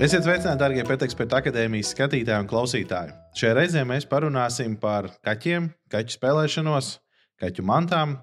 Esiet 0.00 0.24
sveicināti, 0.24 0.56
darbie 0.62 0.80
Pētekspēta 0.88 1.42
akadēmijas 1.42 1.90
skatītāji 1.92 2.40
un 2.40 2.46
klausītāji. 2.48 3.10
Šajā 3.36 3.56
reizē 3.58 3.82
mēs 3.84 4.06
parunāsim 4.08 4.78
par 4.80 5.10
kaķiem, 5.26 5.66
kaķu 5.92 6.14
spēlēšanos, 6.14 6.88
kaķu 7.42 7.64
mantām. 7.68 8.14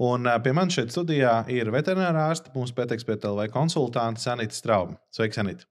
Un 0.00 0.24
pie 0.40 0.54
manis 0.56 0.78
šeit 0.78 0.94
studijā 0.94 1.34
ir 1.52 1.68
veterinārā 1.74 2.30
ārste, 2.30 2.54
mūsu 2.56 2.72
Pētekspēta 2.78 3.34
LV 3.34 3.50
konsultante 3.52 4.24
Sanita 4.24 4.56
Strauma. 4.56 4.96
Sveiki, 5.12 5.36
Sanita! 5.36 5.68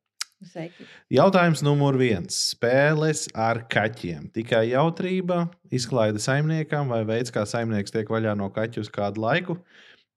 Sveiki. 0.52 0.86
Jautājums 1.18 1.66
numur 1.66 1.98
viens. 1.98 2.38
Spēles 2.54 3.26
ar 3.34 3.64
kaķiem. 3.66 4.30
Tikai 4.38 4.68
jautrība, 4.76 5.48
izklaide 5.74 6.22
saimniekam 6.22 6.94
vai 6.94 7.02
veids, 7.10 7.34
kā 7.34 7.42
saimnieks 7.50 7.98
tiek 7.98 8.14
vaļā 8.14 8.38
no 8.38 8.54
kaķa 8.54 8.86
uz 8.86 8.94
kādu 8.94 9.26
laiku. 9.26 9.58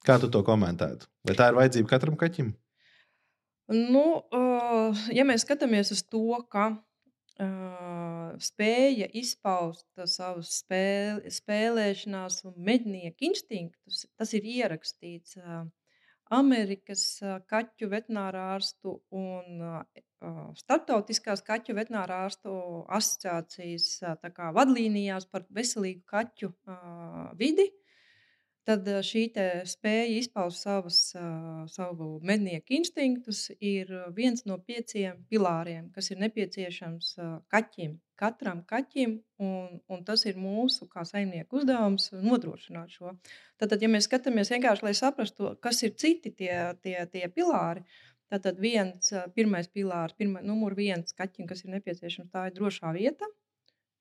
Kā 0.05 0.21
tu 0.21 0.29
to 0.29 0.45
komentētu? 0.45 1.09
Vai 1.25 1.41
tā 1.41 1.49
ir 1.49 1.63
vajadzība 1.65 1.97
katram 1.97 2.21
kaķim? 2.21 2.53
Nu, 3.69 4.05
uh, 4.33 5.01
ja 5.13 5.27
mēs 5.29 5.45
skatāmies 5.45 5.91
uz 5.93 6.01
to, 6.09 6.39
ka 6.49 6.71
uh, 6.73 8.31
spēja 8.41 9.11
izpaust 9.21 9.89
savus 10.09 10.55
spēl, 10.63 11.21
spēlēšanās 11.29 12.47
un 12.49 12.55
mednieku 12.65 13.29
instinktus, 13.29 14.07
tas 14.17 14.33
ir 14.39 14.49
ierakstīts 14.49 15.37
uh, 15.43 15.67
Amerikas 16.33 17.03
uh, 17.21 17.43
kaķu 17.49 17.91
veterinārārstu 17.93 18.95
un 19.13 19.61
uh, 19.61 19.83
Startautiskās 20.59 21.45
kaķu 21.47 21.77
veterinārārstu 21.77 22.53
asociācijas 22.89 23.91
uh, 24.03 24.49
vadlīnijās 24.57 25.29
par 25.31 25.45
veselīgu 25.55 26.03
kaķu 26.09 26.51
uh, 26.51 27.29
vidi. 27.39 27.69
Tad 28.69 28.85
šī 28.85 29.23
spēja 29.65 30.09
izpaust 30.19 30.67
savus, 30.67 30.99
savu 31.73 32.09
mednieku 32.21 32.75
instinktus 32.77 33.47
ir 33.65 33.89
viens 34.13 34.45
no 34.45 34.59
pieciem 34.61 35.23
pilāriem, 35.31 35.87
kas 35.95 36.11
ir 36.13 36.21
nepieciešams 36.21 37.15
kaķim. 37.49 37.97
Katram 38.19 38.61
kaķim, 38.69 39.17
un, 39.41 39.81
un 39.89 40.05
tas 40.05 40.27
ir 40.29 40.37
mūsu 40.37 40.91
kā 40.93 41.07
saimnieku 41.09 41.63
uzdevums 41.63 42.11
nodrošināt 42.13 42.93
šo. 42.93 43.15
Tad, 43.57 43.73
ja 43.81 43.89
mēs 43.89 44.11
skatāmies 44.11 44.53
vienkārši, 44.53 44.85
lai 44.85 44.95
saprastu, 45.01 45.55
kas 45.65 45.81
ir 45.87 45.97
citi 45.97 46.35
tie, 46.37 46.53
tie, 46.85 46.99
tie 47.09 47.25
pilāri, 47.33 47.87
tad 48.29 48.61
viens, 48.61 49.15
pirmais 49.33 49.73
pilārs, 49.73 50.19
pirmā, 50.19 50.45
numur 50.45 50.77
viens 50.77 51.17
kaķim, 51.17 51.49
kas 51.49 51.65
ir 51.65 51.79
nepieciešams, 51.79 52.35
tā 52.35 52.51
ir 52.51 52.59
drošā 52.59 52.93
vieta. 53.01 53.33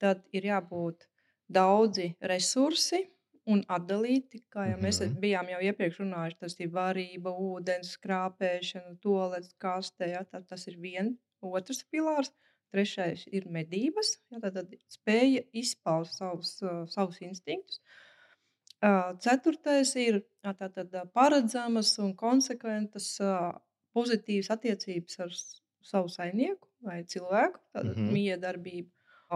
Tad 0.02 0.28
ir 0.36 0.52
jābūt 0.52 1.08
daudzi 1.48 2.18
resursi, 2.20 3.08
un 3.48 3.64
atdalīti. 3.72 4.44
Kā 4.54 4.68
jau 4.72 4.80
mēs 4.82 5.00
Mhm. 5.02 5.20
bijām 5.24 5.50
jau 5.54 5.60
iepriekš 5.70 6.02
runājuši, 6.04 6.40
tas 6.40 6.56
ir 6.60 6.70
varība, 6.74 7.32
ūdens 7.32 7.96
krāpēšana, 8.04 8.98
toaletes 9.02 9.54
kastē. 9.64 10.10
Ja, 10.16 10.24
tā, 10.24 10.44
tas 10.48 10.68
ir 10.68 10.78
viens, 10.78 11.18
otrs 11.42 11.84
pilārs. 11.92 12.32
Trešais 12.74 13.22
ir 13.32 13.46
medības, 13.48 14.18
ja, 14.30 14.42
tad, 14.44 14.54
tad 14.56 14.74
spēja 14.92 15.46
izpaust 15.56 16.18
savus, 16.20 16.58
uh, 16.62 16.84
savus 16.92 17.22
instinktus. 17.24 17.80
Uh, 18.84 19.16
Ceturtais 19.24 19.96
ir 19.96 20.20
ā, 20.46 20.52
tātad, 20.54 20.92
ā, 20.94 21.06
paredzamas 21.16 21.96
un 22.04 22.12
konsekventas 22.14 23.08
uh, 23.24 23.54
pozitīvas 23.96 24.52
attiecības 24.54 25.16
ar 25.24 25.32
savu 25.88 26.12
saimnieku 26.12 26.68
vai 26.84 27.00
cilvēku, 27.04 27.58
tātad 27.74 27.96
Mhm. 27.98 28.12
miedarbība. 28.14 28.92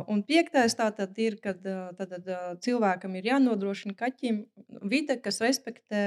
Un 0.08 0.22
piektais 0.24 0.76
tātad 0.80 1.18
ir, 1.20 1.36
kad 1.44 1.66
ā, 1.68 1.92
tātad, 2.00 2.28
cilvēkam 2.64 3.18
ir 3.20 3.32
jānodrošina 3.34 3.98
kaķim 4.00 4.46
vide, 4.88 5.18
kas 5.20 5.42
respektē 5.44 6.04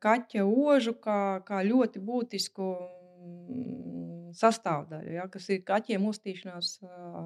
kaķa 0.00 0.44
ožu 0.46 0.94
kā, 1.02 1.40
kā 1.46 1.62
ļoti 1.66 2.02
būtisku 2.04 2.66
mm, 2.70 4.30
sastāvdaļu, 4.36 5.14
ja, 5.16 5.26
kas 5.32 5.48
ir 5.50 5.62
kaķiem 5.66 6.04
uztīšanās, 6.06 6.72
ā, 6.86 7.22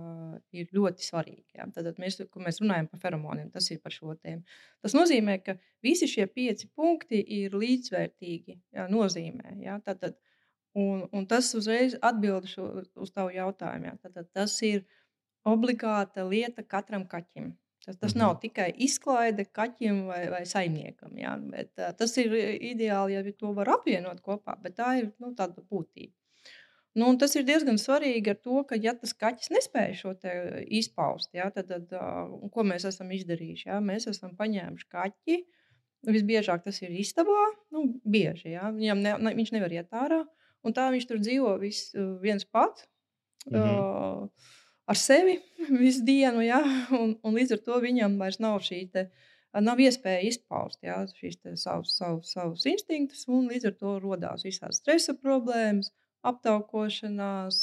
ir 0.57 0.71
ļoti 0.73 1.05
svarīgi. 1.05 1.59
Ja. 1.59 1.67
Tad 1.75 1.99
mēs, 2.01 2.19
kad 2.23 2.45
mēs 2.47 2.61
runājam 2.63 2.89
par 2.91 3.03
feromoniem, 3.03 3.51
tas 3.53 3.69
ir 3.71 3.83
par 3.85 3.93
šo 3.93 4.17
tēmu. 4.17 4.45
Tas 4.85 4.97
nozīmē, 4.97 5.39
ka 5.45 5.59
visi 5.85 6.09
šie 6.11 6.27
pieci 6.31 6.71
punkti 6.75 7.21
ir 7.43 7.57
līdzvērtīgi 7.59 8.57
ja, 8.77 8.89
nozīmē. 8.89 9.59
Ja. 9.65 9.77
Tātad, 9.85 10.17
un, 10.79 11.05
un 11.13 11.29
tas 11.29 11.53
uzreiz 11.59 11.99
atbild 12.01 12.49
šo, 12.49 12.71
uz 12.97 13.13
tavu 13.13 13.35
jautājumu. 13.37 13.91
Ja. 13.91 13.99
Tātad, 14.07 14.31
tas 14.33 14.57
ir 14.65 14.87
obligāta 15.45 16.25
lieta 16.29 16.63
katram 16.63 17.07
kaķim. 17.09 17.53
Tas, 17.85 17.99
tas 18.01 18.15
Mhm. 18.15 18.19
nav 18.19 18.41
tikai 18.41 18.71
izklaide 18.81 19.45
kaķim 19.45 20.07
vai, 20.09 20.29
vai 20.33 20.45
saimniekam. 20.49 21.19
Ja? 21.21 21.37
Bet, 21.37 21.73
uh, 21.79 21.93
tas 21.93 22.17
ir 22.17 22.33
ideāli, 22.33 23.13
ja 23.13 23.33
to 23.39 23.53
var 23.53 23.69
apvienot 23.69 24.23
kopā, 24.25 24.57
bet 24.63 24.77
tā 24.77 24.99
ir 25.03 25.13
nu, 25.21 25.35
tāda 25.35 25.61
būtība. 25.61 26.13
Nu, 26.97 27.11
tas 27.19 27.35
ir 27.35 27.43
diezgan 27.43 27.75
svarīgi 27.75 28.31
ar 28.31 28.37
to, 28.37 28.63
ka, 28.65 28.77
ja 28.81 28.95
tas 28.95 29.13
kaķis 29.13 29.51
nespēja 29.51 29.95
šo 29.99 30.13
izpaust, 30.71 31.33
ja, 31.35 31.51
tad, 31.51 31.69
tad 31.69 31.93
uh, 31.93 32.49
ko 32.55 32.63
mēs 32.63 32.87
esam 32.87 33.11
izdarījuši? 33.11 33.67
Ja? 33.67 33.81
Mēs 33.81 34.07
esam 34.09 34.37
paņēmuši 34.39 34.89
kaķi. 34.89 35.45
Visbiežāk 36.05 36.63
tas 36.65 36.81
ir 36.83 36.91
istabā, 36.91 37.51
nu, 37.73 38.01
bieži. 38.05 38.53
Ja? 38.55 38.71
Viņam 38.71 39.01
ne, 39.03 39.19
ne, 39.19 39.35
viņš 39.35 39.53
nevar 39.53 39.73
iet 39.73 39.91
ārā, 39.93 40.25
un 40.65 40.73
tā 40.73 40.89
viņš 40.93 41.07
tur 41.09 41.19
dzīvo 41.19 41.59
vis, 41.61 41.91
viens 42.23 42.45
pats. 42.45 42.87
Mhm. 43.51 43.61
Uh, 43.61 44.29
ar 44.87 44.99
sevi 44.99 45.39
visu 45.83 46.05
dienu, 46.05 46.43
ja? 46.45 46.61
un, 46.99 47.17
un 47.25 47.39
līdz 47.39 47.57
ar 47.57 47.63
to 47.69 47.81
viņam 47.85 48.19
vairs 48.21 48.41
nav 48.43 48.61
šī 48.67 48.85
te, 48.95 49.09
nav 49.65 49.81
iespēja 49.81 50.25
izpaust 50.29 50.83
ja? 50.85 51.01
šīs 51.21 51.41
te 51.41 51.57
savus, 51.61 51.97
savus, 51.99 52.35
savus 52.35 52.67
instinktus, 52.71 53.27
un 53.31 53.49
līdz 53.53 53.71
ar 53.71 53.79
to 53.81 53.97
radās 54.05 54.47
visādas 54.47 54.83
stresa 54.83 55.17
problēmas, 55.17 55.93
aptaukošanās, 56.25 57.61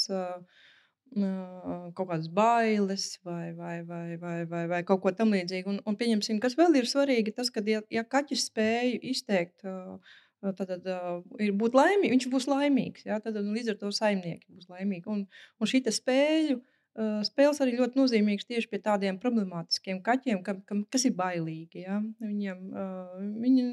kaut 1.11 2.07
kādas 2.07 2.29
bailes 2.31 3.05
vai, 3.27 3.51
vai, 3.57 3.81
vai, 3.83 4.17
vai, 4.21 4.35
vai, 4.47 4.65
vai 4.71 4.81
kaut 4.87 5.01
ko 5.03 5.11
tamlīdzīgu. 5.11 5.73
Un, 5.73 5.79
un 5.89 5.97
pieņemsim, 5.99 6.39
kas 6.39 6.55
vēl 6.55 6.77
ir 6.79 6.87
svarīgi, 6.87 7.33
tas, 7.35 7.49
ka 7.51 7.63
ja, 7.67 7.81
ja 7.91 8.05
kaķis 8.07 8.47
spēj 8.51 8.99
izteikt. 9.13 9.65
ā, 9.65 9.99
Tad, 10.41 10.71
tad 10.71 10.87
uh, 10.89 11.19
ir 11.37 11.51
būt 11.53 11.75
laimīgs, 11.77 12.15
viņš 12.15 12.23
būs 12.33 12.47
laimīgs. 12.49 13.03
Ja? 13.05 13.19
Tad 13.21 13.35
līdz 13.37 13.75
ar 13.75 13.75
to 13.77 13.91
saimnieki 13.93 14.47
būs 14.49 14.71
laimīgi. 14.71 15.03
Un, 15.13 15.19
un 15.61 15.69
šī 15.69 15.83
spēļu 15.85 16.55
uh, 16.55 16.70
spēles 17.25 17.61
arī 17.63 17.77
ļoti 17.77 17.99
nozīmīgas 17.99 18.47
tieši 18.49 18.67
pie 18.67 18.79
tādiem 18.83 19.19
problemātiskiem 19.21 20.01
kaķiem, 20.03 20.41
kam, 20.43 20.59
kam, 20.67 20.81
kas 20.91 21.05
ir 21.07 21.13
bailīgi. 21.15 21.85
Ja? 21.85 22.01
Uh, 22.01 23.13
viņa, 23.39 23.67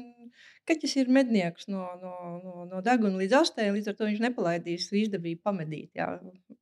kaķis 0.69 0.95
ir 1.01 1.11
mednieks 1.11 1.67
no, 1.67 1.83
no, 1.99 2.13
no, 2.43 2.55
no 2.69 2.81
deguna 2.85 3.19
līdz 3.19 3.35
astē, 3.41 3.67
līdz 3.75 3.91
ar 3.91 3.99
to 3.99 4.07
viņš 4.07 4.23
nepalaidīs 4.23 4.87
izdevību 5.01 5.43
pamedīt. 5.43 5.91
Ja? 5.99 6.13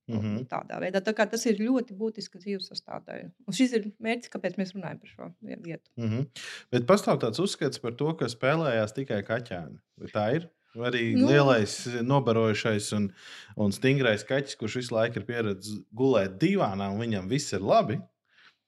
Mhm. 0.10 0.48
Tādā 0.50 0.82
veidā. 0.82 1.04
Tā 1.06 1.14
tas 1.14 1.46
ir 1.46 1.62
ļoti 1.62 1.98
būtiska 2.00 2.42
dzīves 2.42 2.72
sastāvdaļa. 2.72 3.30
Un 3.46 3.58
šis 3.58 3.78
ir 3.78 3.90
mērķis, 4.04 4.34
kāpēc 4.34 4.58
mēs 4.58 4.74
runājam 4.74 5.02
par 5.04 5.14
šo 5.14 5.32
lietu. 5.46 5.86
Mhm. 6.00 6.30
Bet 6.74 6.90
pastāv 6.90 7.22
tāds 7.22 7.44
uzskats 7.44 7.84
par 7.84 7.94
to, 8.00 8.14
ka 8.18 8.32
spēlējās 8.34 8.98
tikai 8.98 9.22
kaķēni. 9.28 9.78
Vai 10.02 10.14
tā 10.14 10.30
ir? 10.40 10.50
Arī 10.86 11.16
nu. 11.16 11.30
Lielais, 11.30 11.74
nobarojušais 12.06 12.92
un, 12.98 13.10
un 13.58 13.74
stingrais 13.74 14.26
kaķis, 14.28 14.58
kurš 14.60 14.78
visu 14.82 14.96
laiku 14.98 15.22
ir 15.22 15.26
pieredzējis 15.28 15.82
gulēt 15.98 16.38
divānā, 16.42 16.92
un 16.94 17.02
viņam 17.02 17.30
viss 17.32 17.56
ir 17.58 17.66
labi. 17.66 18.00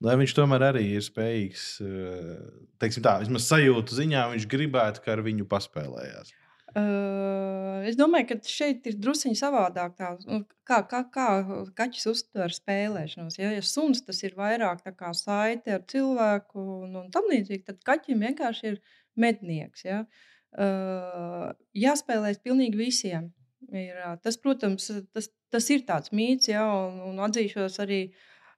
Lai 0.03 0.16
viņš 0.16 0.34
tomēr 0.38 0.64
arī 0.69 0.86
ir 0.96 1.03
spējīgs, 1.03 1.64
eh, 1.84 2.36
teiksim 2.80 3.03
tā, 3.03 3.18
vismaz 3.19 3.50
sajūtu 3.50 3.98
ziņā, 3.98 4.30
viņš 4.34 4.46
gribētu, 4.52 5.03
ka 5.03 5.18
ar 5.18 5.24
viņu 5.25 5.48
paspēlējās. 5.52 6.31
Uh, 6.69 7.81
es 7.90 7.96
domāju, 7.98 8.28
ka 8.30 8.36
šeit 8.46 8.86
ir 8.88 9.00
druskuļi 9.02 9.36
savādāk. 9.40 9.96
Tā, 9.98 10.12
nu, 10.30 10.44
kā, 10.69 10.84
kā, 10.88 11.02
kā 11.09 11.28
kaķis 11.75 12.06
uztver 12.12 12.53
spēlēšanos. 12.53 13.40
Ja, 13.42 13.50
ja 13.58 13.64
suns 13.66 14.03
tas 14.06 14.22
ir 14.22 14.38
vairāk 14.38 14.86
kā 14.94 15.09
saite 15.18 15.74
ar 15.80 15.84
cilvēku 15.90 16.62
un, 16.86 16.94
un 17.02 17.09
tam 17.12 17.25
līdzīgi, 17.34 17.66
tad 17.72 17.81
kaķim 17.90 18.22
vienkārši 18.28 18.69
ir 18.69 18.78
mednieks. 19.18 19.88
Ja. 19.88 20.03
Uh, 20.06 20.28
jāspēlēs 20.58 22.42
pilnīgi 22.44 22.80
visiem. 22.80 23.30
Ir, 23.69 24.00
tas, 24.24 24.38
protams, 24.42 24.90
tas, 25.13 25.30
tas 25.54 25.69
ir 25.69 25.86
tāds 25.86 26.13
mīts, 26.16 26.50
ja, 26.50 26.66
un, 26.66 27.00
un 27.12 27.24
atzīšos 27.28 27.80
arī. 27.86 28.10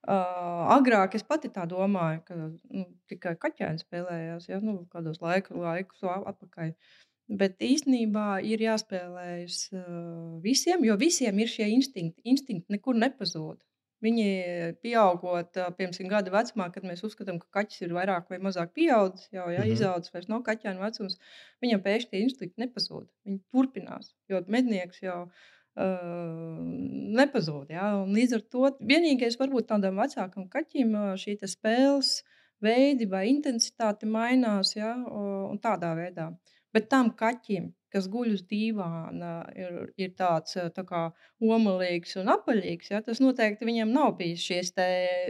Uh, 0.01 0.65
agrāk 0.73 1.13
es 1.13 1.21
pati 1.21 1.51
tā 1.53 1.67
domāju, 1.69 2.23
ka 2.25 2.33
nu, 2.33 2.85
tikai 3.11 3.35
kaķēni 3.37 3.83
spēlējās, 3.83 4.47
ja 4.49 4.57
nu, 4.57 4.79
kādos 4.89 5.19
laiku, 5.21 5.59
laikus 5.61 6.01
atpakaļ. 6.09 6.71
Bet 7.37 7.61
īstenībā 7.61 8.39
ir 8.41 8.63
jāspēlējas 8.65 9.59
uh, 9.77 10.39
visiem, 10.41 10.87
jo 10.89 10.97
visiem 10.97 11.37
ir 11.43 11.51
šie 11.53 11.69
instinkti. 11.75 12.25
Instinkti 12.33 12.73
nekur 12.73 12.97
nepazūd. 12.97 13.61
Viņi 14.01 14.27
pieaugot, 14.81 15.57
ā, 15.61 15.67
piemēram, 15.77 16.09
gada 16.09 16.31
vecumā, 16.33 16.67
kad 16.73 16.85
mēs 16.89 17.03
uzskatām, 17.05 17.37
ka 17.41 17.59
kaķis 17.59 17.83
ir 17.85 17.93
vairāk 17.93 18.31
vai 18.33 18.39
mazāk 18.41 18.73
pieaudzis, 18.73 19.27
jau 19.35 19.45
ja, 19.53 19.61
Mhm. 19.61 19.71
izaudzis, 19.75 20.13
vairs 20.15 20.27
nav 20.31 20.41
kaķēna 20.47 20.81
vecums, 20.81 21.19
viņam 21.61 21.83
pēkšņi 21.85 22.09
tie 22.09 22.21
instinkti 22.25 22.63
nepazūd. 22.65 23.07
Viņi 23.27 23.41
turpinās, 23.53 24.13
jo 24.29 24.41
mednieks 24.47 25.03
jau 25.05 25.19
uh, 25.27 26.59
nepazūd. 27.21 27.69
Ja? 27.69 27.91
Un 28.01 28.13
Līdz 28.15 28.37
ar 28.37 28.41
to 28.53 28.71
vienīgais 28.81 29.37
varbūt 29.39 29.69
tādam 29.71 30.01
vecākam 30.01 30.49
kaķim 30.51 30.95
šī 31.21 31.37
spēles 31.47 32.21
veidi 32.61 33.07
vai 33.09 33.27
intensitāte 33.31 34.05
mainās 34.09 34.75
ja? 34.75 34.95
o, 35.07 35.47
un 35.51 35.59
tādā 35.61 35.93
veidā. 35.97 36.31
Bet 36.75 36.87
tam 36.91 37.11
kaķim, 37.19 37.71
kas 37.91 38.07
guļ 38.11 38.35
uz 38.37 38.43
dīvāna, 38.47 39.31
ir, 39.59 39.79
ir 39.99 40.13
tāds 40.15 40.55
tā 40.75 40.83
kā 40.87 41.01
omalīgs 41.43 42.15
un 42.21 42.31
apaļīgs, 42.31 42.93
ja, 42.93 43.01
tas 43.03 43.19
noteikti 43.23 43.67
viņam 43.67 43.91
nav 43.91 44.13
bijis 44.19 44.45
šīs 44.47 44.71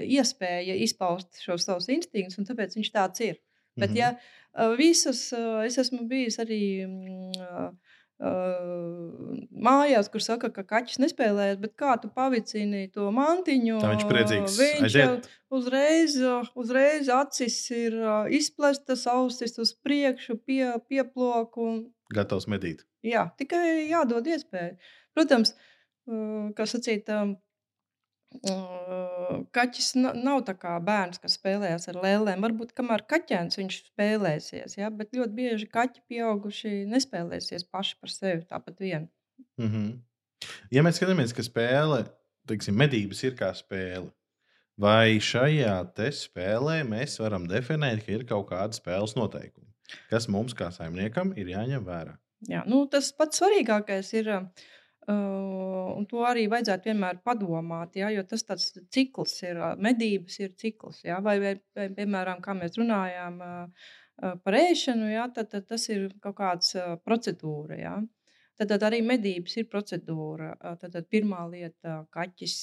iespēja 0.05 0.77
izpaust 0.85 1.41
šos 1.41 1.65
savus 1.65 1.89
instinktus, 1.89 2.37
un 2.37 2.49
tāpēc 2.49 2.77
viņš 2.77 2.91
tāds 2.93 3.25
ir. 3.25 3.41
Bet, 3.79 3.89
mm 3.89 3.95
-hmm. 3.95 3.99
ja 3.99 4.75
visas, 4.77 5.33
es 5.65 5.77
esmu 5.77 6.05
bijis 6.07 6.37
arī 6.43 6.85
mm, 6.85 7.71
mājās, 8.21 10.09
kur 10.13 10.23
saka, 10.23 10.49
ka 10.53 10.63
kaķis 10.67 10.99
nespēlējas, 11.03 11.59
bet 11.61 11.73
kā 11.79 11.95
tu 12.01 12.09
pavicini 12.13 12.85
to 12.93 13.09
mantiņu, 13.15 13.79
Tā 13.81 13.93
viņš 13.93 14.05
priecīgs 14.09 14.57
viņš 14.59 14.85
aiziet. 14.87 15.29
uzreiz, 15.53 16.17
uzreiz 16.59 17.09
acis 17.15 17.57
ir 17.75 17.97
izplestas, 18.37 19.07
ausis 19.09 19.57
uz 19.61 19.73
priekšu, 19.85 20.37
pie, 20.45 20.63
pieploku. 20.89 21.69
Gatavs 22.13 22.47
medīt. 22.51 22.85
jā, 23.03 23.29
tikai 23.39 23.87
jādod 23.89 24.27
iespēju. 24.27 24.77
Protams, 25.15 25.55
kā 26.57 26.65
sacīt, 26.67 27.09
Kaķis 29.51 29.89
nav 29.99 30.45
tā 30.47 30.53
kā 30.59 30.77
bērns, 30.83 31.19
kas 31.21 31.35
spēlējas 31.35 31.89
ar 31.91 31.99
lēlēm. 32.03 32.43
Varbūt 32.45 32.71
kamēr 32.77 33.03
kaķēns 33.09 33.59
viņš 33.59 33.79
spēlēsies, 33.91 34.77
ja? 34.79 34.89
bet 34.89 35.11
ļoti 35.15 35.35
bieži 35.35 35.67
kaķi 35.71 36.05
pieauguši 36.07 36.71
nespēlēsies 36.91 37.67
paši 37.67 37.99
par 37.99 38.13
sevi 38.13 38.47
tāpat 38.47 38.79
vien. 38.79 39.09
Mm 39.59 39.67
-hmm. 39.67 39.91
Ja 40.71 40.83
mēs 40.83 40.97
skatāmies, 40.97 41.35
ka 41.35 41.43
spēle, 41.43 42.05
teiksim, 42.47 42.75
medības 42.75 43.23
ir 43.23 43.35
kā 43.35 43.51
spēle, 43.53 44.09
vai 44.77 45.19
šajā 45.19 45.91
spēlē 46.11 46.81
mēs 46.87 47.19
varam 47.19 47.47
definēt, 47.47 48.05
ka 48.05 48.11
ir 48.11 48.25
kaut 48.25 48.49
kāda 48.49 48.73
spēles 48.73 49.15
noteikumi, 49.15 49.67
kas 50.09 50.27
mums 50.27 50.53
kā 50.53 50.71
saimniekam 50.71 51.33
ir 51.35 51.47
jāņem 51.47 51.85
vērā? 51.85 52.17
Jā, 52.49 52.63
nu, 52.65 52.87
tas 52.87 53.11
pats 53.11 53.37
svarīgākais 53.37 54.13
ir 54.13 54.27
Uh, 54.27 54.47
un 55.11 56.05
to 56.09 56.23
arī 56.27 56.47
vajadzētu 56.51 56.91
vienmēr 56.91 57.19
padomāt, 57.25 57.97
ja, 57.99 58.09
jo 58.13 58.23
tas 58.27 58.43
tāds 58.47 58.71
cikls 58.93 59.35
ir, 59.43 59.59
medības 59.81 60.39
ir 60.41 60.53
cikls. 60.59 61.03
Ja, 61.07 61.19
vai, 61.23 61.37
vai, 61.43 61.55
piemēram, 61.75 62.41
kā 62.43 62.55
mēs 62.57 62.77
runājām 62.79 63.41
par 64.45 64.57
ēšanu, 64.57 65.09
ja, 65.11 65.27
tad, 65.33 65.51
tad 65.53 65.67
tas 65.69 65.87
ir 65.89 66.09
kaut 66.23 66.37
kāds 66.39 66.75
procedūra. 67.05 67.79
Ja. 67.79 67.95
Tad, 68.59 68.69
tad 68.75 68.83
arī 68.85 69.01
medības 69.05 69.55
ir 69.57 69.69
procedūra. 69.71 70.53
Tad, 70.61 70.91
tad 70.93 71.07
pirmā 71.09 71.47
lieta- 71.49 72.03
kaķis 72.15 72.57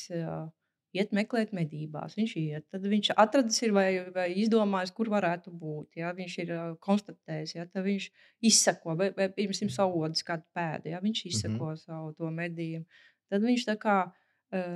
iet 0.96 1.12
meklēt 1.17 1.52
medībās. 1.56 2.17
Viņš 2.19 2.35
iet, 2.40 2.64
tad 2.73 2.87
viņš 2.88 3.11
atradis 3.17 3.61
vai, 3.75 3.88
vai 4.14 4.29
izdomājis, 4.40 4.93
kur 4.96 5.11
varētu 5.12 5.52
būt. 5.52 5.99
Ja? 6.00 6.12
Viņš 6.17 6.37
ir 6.44 6.55
konstatējis, 6.85 7.55
ja? 7.58 7.67
tad 7.69 7.85
viņš 7.87 8.08
izsako, 8.49 8.96
vai, 8.99 9.11
vai 9.17 9.29
piemēram, 9.35 9.73
savodis 9.73 10.25
kādu 10.26 10.46
pēdu, 10.56 10.93
ja? 10.94 11.02
viņš 11.05 11.25
izsako 11.32 11.55
mm 11.55 11.70
-hmm. 11.70 11.82
savu 11.85 12.12
to 12.19 12.31
medījumu. 12.40 12.87
Tad 13.29 13.44
viņš 13.44 13.67
tā 13.69 13.76
kā, 13.76 13.99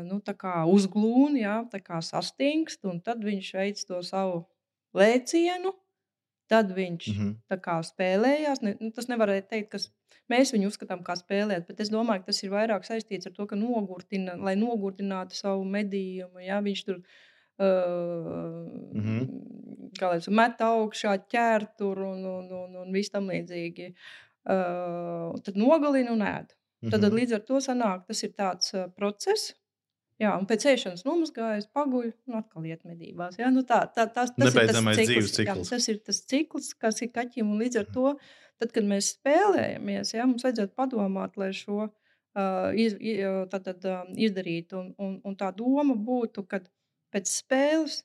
nu, 0.05 0.21
tā 0.21 0.37
kā 0.37 0.57
uzglūna, 0.69 1.39
ja? 1.41 1.57
tā 1.73 1.81
kā 1.81 2.03
sastingst, 2.05 2.85
un 2.85 3.01
tad 3.01 3.25
viņš 3.25 3.55
veic 3.55 3.85
to 3.89 4.03
savu 4.03 4.45
lēcienu. 4.95 5.73
Tad 6.53 6.73
viņš 6.77 7.09
mm 7.09 7.19
-hmm. 7.19 7.61
kā, 7.65 7.79
spēlējās. 7.87 8.63
Ne, 8.65 8.77
nu, 8.81 8.91
tas 8.93 9.09
nevarēja 9.09 9.47
teikt, 9.49 9.71
ka 9.73 9.79
mēs 10.33 10.53
viņu 10.55 10.69
uzskatām 10.69 11.05
par 11.07 11.19
spēlēt, 11.21 11.67
bet 11.69 11.81
es 11.81 11.91
domāju, 11.93 12.23
ka 12.23 12.33
tas 12.33 12.43
ir 12.43 12.53
vairāk 12.53 12.85
saistīts 12.89 13.29
ar 13.29 13.37
to, 13.37 13.47
ka 13.49 13.57
nogurtina, 13.57 14.37
lai 14.37 14.55
nogurdinātu 14.61 15.39
savu 15.39 15.65
medījumu. 15.65 16.43
Ja, 16.45 16.61
viņš 16.65 16.85
tur 16.89 16.99
uh, 16.99 17.65
mm 18.93 19.05
-hmm. 19.05 19.23
lai, 20.01 20.19
met 20.29 20.61
augšā, 20.61 21.17
ķēr 21.35 21.67
tur 21.79 22.05
un, 22.11 22.27
un, 22.27 22.53
un, 22.53 22.77
un 22.85 22.93
viss 22.93 23.11
tam 23.11 23.31
līdzīgi. 23.33 23.95
Uh, 24.43 25.41
tad 25.47 25.57
nogalina 25.57 26.13
un 26.13 26.21
ēd. 26.21 26.53
Mm 26.53 26.89
-hmm. 26.89 26.91
Tad, 26.91 27.01
tad 27.01 27.13
līdz 27.13 27.35
ar 27.35 27.43
to 27.47 27.61
sanāk, 27.61 28.07
tas 28.07 28.23
ir 28.23 28.33
tāds 28.39 28.75
uh, 28.75 28.91
process, 28.97 29.55
Jā, 30.21 30.35
un 30.39 30.45
pēc 30.47 30.67
ēšanas 30.71 31.07
nomazgājas, 31.07 31.67
paguļ 31.75 32.11
un 32.29 32.37
atkal 32.39 32.67
iet 32.69 32.85
medībās. 32.87 33.39
Jā, 33.41 33.49
nu 33.55 33.65
tā, 33.67 33.81
tā, 33.95 34.05
tā, 34.07 34.27
tas 34.29 34.35
Nebeidzamais 34.39 34.99
ir 34.99 35.01
tas 35.01 35.09
dzīves 35.09 35.33
cikls, 35.33 35.49
jā, 35.49 35.55
cikls. 35.57 35.73
tas 35.73 35.89
ir 35.89 35.99
tas 36.07 36.21
cikls, 36.33 36.69
kas 36.85 37.03
ir 37.03 37.11
kaķim. 37.15 37.51
Un 37.55 37.65
līdz 37.65 37.81
ar 37.81 37.89
to, 37.95 38.13
tad, 38.61 38.71
kad 38.77 38.87
mēs 38.87 39.15
spēlējamies, 39.17 40.15
jā, 40.15 40.29
mums 40.29 40.47
vajadzētu 40.47 40.77
padomāt, 40.79 41.41
lai 41.41 41.51
šo 41.57 41.81
uh, 41.89 42.69
iz, 42.79 42.95
tad, 43.51 43.67
tad, 43.67 43.89
um, 43.89 44.15
izdarītu. 44.29 44.79
Un, 44.79 44.95
un, 45.03 45.19
un 45.27 45.37
tā 45.41 45.51
doma 45.57 45.97
būtu, 45.97 46.47
ka 46.47 46.63
pēc 47.13 47.35
spēles 47.41 48.03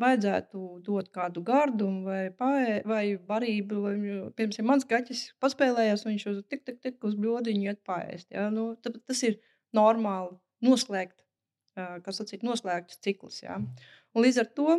vajadzētu 0.00 0.66
dot 0.84 1.10
kādu 1.14 1.42
gardumu 1.44 2.08
vai, 2.08 2.20
paē, 2.34 2.80
vai 2.88 3.04
barību. 3.30 3.80
Piemēram, 4.36 4.70
mans 4.72 4.88
kaķis 4.88 5.26
paspēlējās, 5.44 6.06
viņš 6.08 6.28
uz 6.32 6.44
tik, 6.48 6.64
tik, 6.66 6.80
tik 6.82 7.04
uz 7.06 7.16
bļodiņu 7.20 7.68
iet 7.68 7.82
paēst. 7.86 8.30
Jā, 8.32 8.48
nu, 8.54 8.72
tas 8.80 9.26
ir 9.28 9.38
normāli 9.76 10.34
noslēgt 10.64 11.20
kas 12.04 12.20
sacīt, 12.20 12.44
noslēgts 12.46 13.00
cikls. 13.04 13.40
Ja? 13.44 13.56
Un 14.14 14.26
līdz 14.26 14.42
ar 14.44 14.50
to 14.58 14.76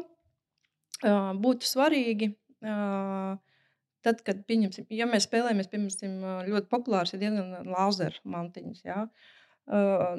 būtu 1.42 1.66
svarīgi, 1.66 2.32
tad, 2.62 4.22
kad 4.26 4.46
ja 4.50 5.08
mēs 5.10 5.26
spēlējamies, 5.28 5.70
piemēram, 5.72 6.48
ļoti 6.52 6.72
populārs 6.72 7.14
ir 7.14 7.22
diezgan 7.26 7.72
lāzera 7.74 8.22
mantiņas. 8.38 8.82
Ja? 8.86 9.06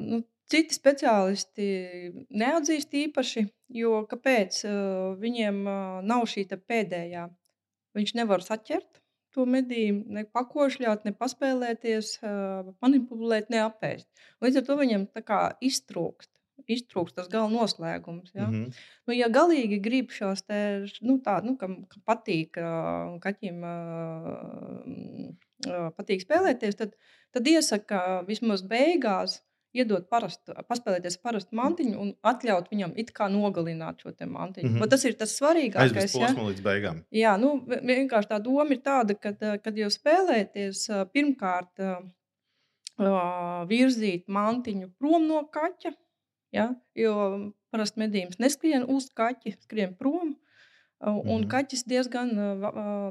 Nu, 0.03 0.23
Citi 0.51 0.75
speciālisti 0.75 1.65
neatzīst 2.35 2.91
īpaši, 2.99 3.45
jo 3.79 4.01
kāpēc 4.11 4.57
viņiem 5.21 5.61
nav 6.03 6.25
šī 6.29 6.43
pēdējā. 6.51 7.23
Viņš 7.95 8.11
nevar 8.19 8.43
saķert 8.43 8.99
to 9.33 9.47
medījumu, 9.49 10.03
ne 10.13 10.25
pakošļāt, 10.35 11.07
ne 11.07 11.13
paspēlēties, 11.15 12.11
manipulēt, 12.83 13.49
ne 13.55 13.63
apēst. 13.63 14.09
Līdz 14.43 14.59
ar 14.59 14.67
to 14.67 14.77
viņam 14.83 15.07
iztrūkst 15.63 16.32
iztrūkst 16.71 17.15
tas 17.17 17.29
gala 17.31 17.49
noslēgums. 17.51 18.33
Ja? 18.33 18.47
Mm 18.47 18.53
-hmm. 18.53 18.83
nu, 19.07 19.15
ja 19.17 19.29
galīgi 19.29 19.79
grib 19.83 20.11
šos 20.11 20.43
te, 20.47 20.59
nu, 21.01 21.19
tā, 21.25 21.39
nu, 21.43 21.55
kam, 21.57 21.83
kam 21.91 22.03
patīk 22.05 22.59
kaķim, 23.23 23.65
patīk 25.97 26.23
spēlēties, 26.25 26.77
tad, 26.79 26.95
tad 27.31 27.47
iesaka 27.47 28.23
vismaz 28.27 28.61
beigās. 28.61 29.41
Iedot 29.73 30.03
parastu, 30.05 30.53
paspēlēties 30.69 31.15
parastu 31.17 31.55
mantiņu 31.57 31.97
un 31.97 32.11
atļaut 32.21 32.67
viņam 32.69 32.91
it 32.95 33.07
kā 33.09 33.25
nogalināt 33.25 34.03
šo 34.03 34.11
mantiņu. 34.13 34.69
Mm 34.69 34.75
-hmm. 34.75 34.89
Tas 34.89 35.05
ir 35.05 35.15
tas 35.17 35.33
svarīgākais. 35.39 36.13
Ja? 36.13 36.29
līdz 36.29 36.61
beigām. 36.61 36.99
Jā, 37.09 37.37
nu, 37.41 37.55
vienkārši 37.65 38.29
tā 38.29 38.39
doma 38.39 38.69
ir 38.69 38.83
tāda, 38.85 39.17
ka, 39.17 39.33
kad 39.57 39.73
jūs 39.73 39.97
spēlēties, 39.97 40.89
pirmkārt, 41.09 41.81
virzīt 43.69 44.27
mantiņu 44.27 44.91
prom 44.99 45.27
no 45.27 45.43
kaķa, 45.49 45.93
Ja? 46.53 46.69
Jo 46.97 47.13
parasti 47.73 48.01
medījums 48.03 48.39
neskrien 48.41 48.85
uz 48.89 49.09
kaķi, 49.17 49.55
skrien 49.65 49.95
prom. 49.97 50.35
Un 51.03 51.17
mm 51.17 51.29
-hmm. 51.29 51.47
kaķis 51.51 51.83
diezgan 51.89 52.29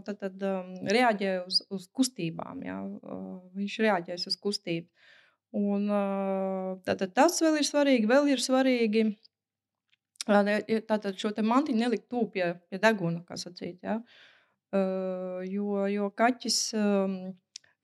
tad, 0.06 0.18
tad, 0.20 0.44
reaģē 0.96 1.32
uz, 1.46 1.60
uz 1.70 1.88
kustībām. 1.92 2.62
Ja? 2.64 2.78
Viņš 3.58 3.78
reaģēs 3.86 4.26
uz 4.30 4.38
kustību. 4.40 4.88
Un, 5.52 5.90
tātad, 6.86 7.12
tas 7.12 7.42
vēl 7.42 7.58
ir 7.60 7.68
svarīgi. 7.68 8.08
Vēl 8.08 8.30
ir 8.32 8.40
svarīgi 8.40 9.04
tātad, 10.24 11.18
šo 11.18 11.34
mantiņu 11.42 11.78
nelikt 11.78 12.08
tuvu 12.08 12.30
pie, 12.30 12.54
pie 12.70 12.78
deguna, 12.78 13.24
kā 13.28 13.36
sacīt. 13.36 13.82
Ja? 13.82 14.00
Jo, 15.44 15.86
jo 15.86 16.10
kaķis, 16.10 16.72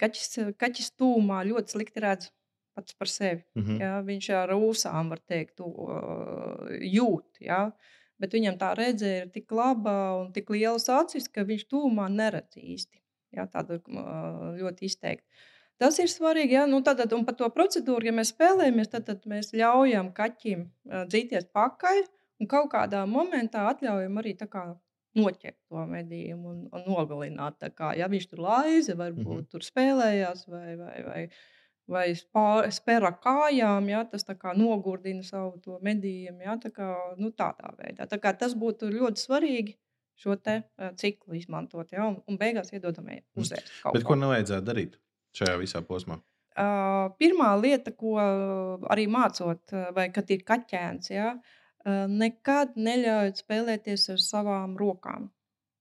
kaķis, 0.01 0.39
kaķis 0.57 0.93
tūmā 0.97 1.45
ļoti 1.45 1.75
slikti 1.75 2.01
redz 2.01 2.31
pats 2.79 2.95
par 2.95 3.11
sevi. 3.11 3.43
Mm 3.55 3.65
-hmm. 3.65 3.81
ja? 3.83 3.93
Viņš 4.07 4.31
ar 4.39 4.55
ūsām, 4.55 5.11
var 5.11 5.21
teikt, 5.27 5.57
to, 5.57 5.67
uh, 5.67 6.71
jūt. 6.97 7.43
Ja? 7.51 7.61
Bet 8.19 8.35
viņam 8.35 8.59
tā 8.59 8.73
redzē 8.79 9.13
ir 9.23 9.29
tik 9.35 9.53
laba 9.53 9.95
un 10.21 10.33
tik 10.33 10.51
lielas 10.51 10.89
acis, 10.89 11.29
ka 11.29 11.47
viņš 11.51 11.69
tūmā 11.73 12.09
neredz 12.15 12.57
īsti. 12.57 13.03
Ja? 13.37 13.47
Tāda 13.47 13.81
uh, 13.81 14.59
ļoti 14.61 14.91
izteikti. 14.91 15.27
Tas 15.79 15.99
ir 15.99 16.11
svarīgi. 16.11 16.59
Ja? 16.59 16.67
Nu, 16.67 16.83
tad, 16.83 17.13
un 17.13 17.25
par 17.25 17.35
to 17.35 17.51
procedūru, 17.59 18.07
ja 18.07 18.13
mēs 18.13 18.35
spēlējamies, 18.35 18.91
tad, 18.95 19.07
tad 19.11 19.27
mēs 19.27 19.53
ļaujam 19.55 20.13
kaķim 20.13 20.67
uh, 20.67 21.05
dzīties 21.11 21.51
pakaļ 21.53 22.05
un 22.41 22.47
kaut 22.47 22.71
kādā 22.73 23.07
momentā 23.07 23.67
atļaujam 23.73 24.19
arī 24.19 24.37
noķert 25.19 25.57
to 25.69 25.85
medījumu 25.91 26.51
un, 26.53 26.59
un 26.73 26.83
nogalināt. 26.87 27.65
Kā, 27.75 27.95
ja 27.99 28.07
viņš 28.07 28.27
tur 28.31 28.39
laiza, 28.45 28.95
varbūt 28.95 29.25
mm 29.25 29.39
-hmm. 29.39 29.51
tur 29.51 29.63
spēlējās 29.67 30.45
vai, 30.49 30.77
vai, 30.77 30.99
vai 31.07 31.23
vai 31.29 31.58
spēr 31.89 33.07
ar 33.09 33.19
kājām, 33.23 33.89
ja, 33.91 34.05
tas 34.09 34.27
nogurdina 34.57 35.25
savu 35.27 35.59
to 35.65 35.79
medījumu. 35.85 36.45
Ja, 36.45 36.57
tā 36.61 36.71
kā, 36.75 36.89
nu, 37.21 37.31
tādā 37.31 37.73
veidā. 37.79 38.09
Tā 38.11 38.19
kā 38.23 38.35
tas 38.37 38.57
būtu 38.59 38.91
ļoti 38.93 39.25
svarīgi 39.25 39.77
šo 40.19 40.35
te, 40.43 40.63
uh, 40.79 40.91
ciklu 40.99 41.39
izmantot, 41.39 41.93
ja, 41.95 42.09
un, 42.09 42.19
un 42.27 42.39
beigās 42.41 42.73
iedodam 42.75 43.07
uzēst. 43.39 43.71
Bet 43.95 44.07
ko 44.07 44.19
nevajadzētu 44.19 44.67
darīt 44.67 44.99
šajā 45.39 45.55
visā 45.61 45.83
posmā? 45.87 46.19
Uh, 46.59 47.13
pirmā 47.21 47.53
lieta, 47.61 47.93
ko 47.95 48.17
arī 48.91 49.05
mācot, 49.07 49.77
vai 49.95 50.09
kad 50.11 50.31
ir 50.35 50.43
kaķēns, 50.47 51.13
ja, 51.15 51.37
uh, 51.39 52.07
nekad 52.11 52.75
neļaujiet 52.75 53.45
spēlēties 53.45 54.09
ar 54.17 54.25
savām 54.25 54.75
rokām. 54.81 55.31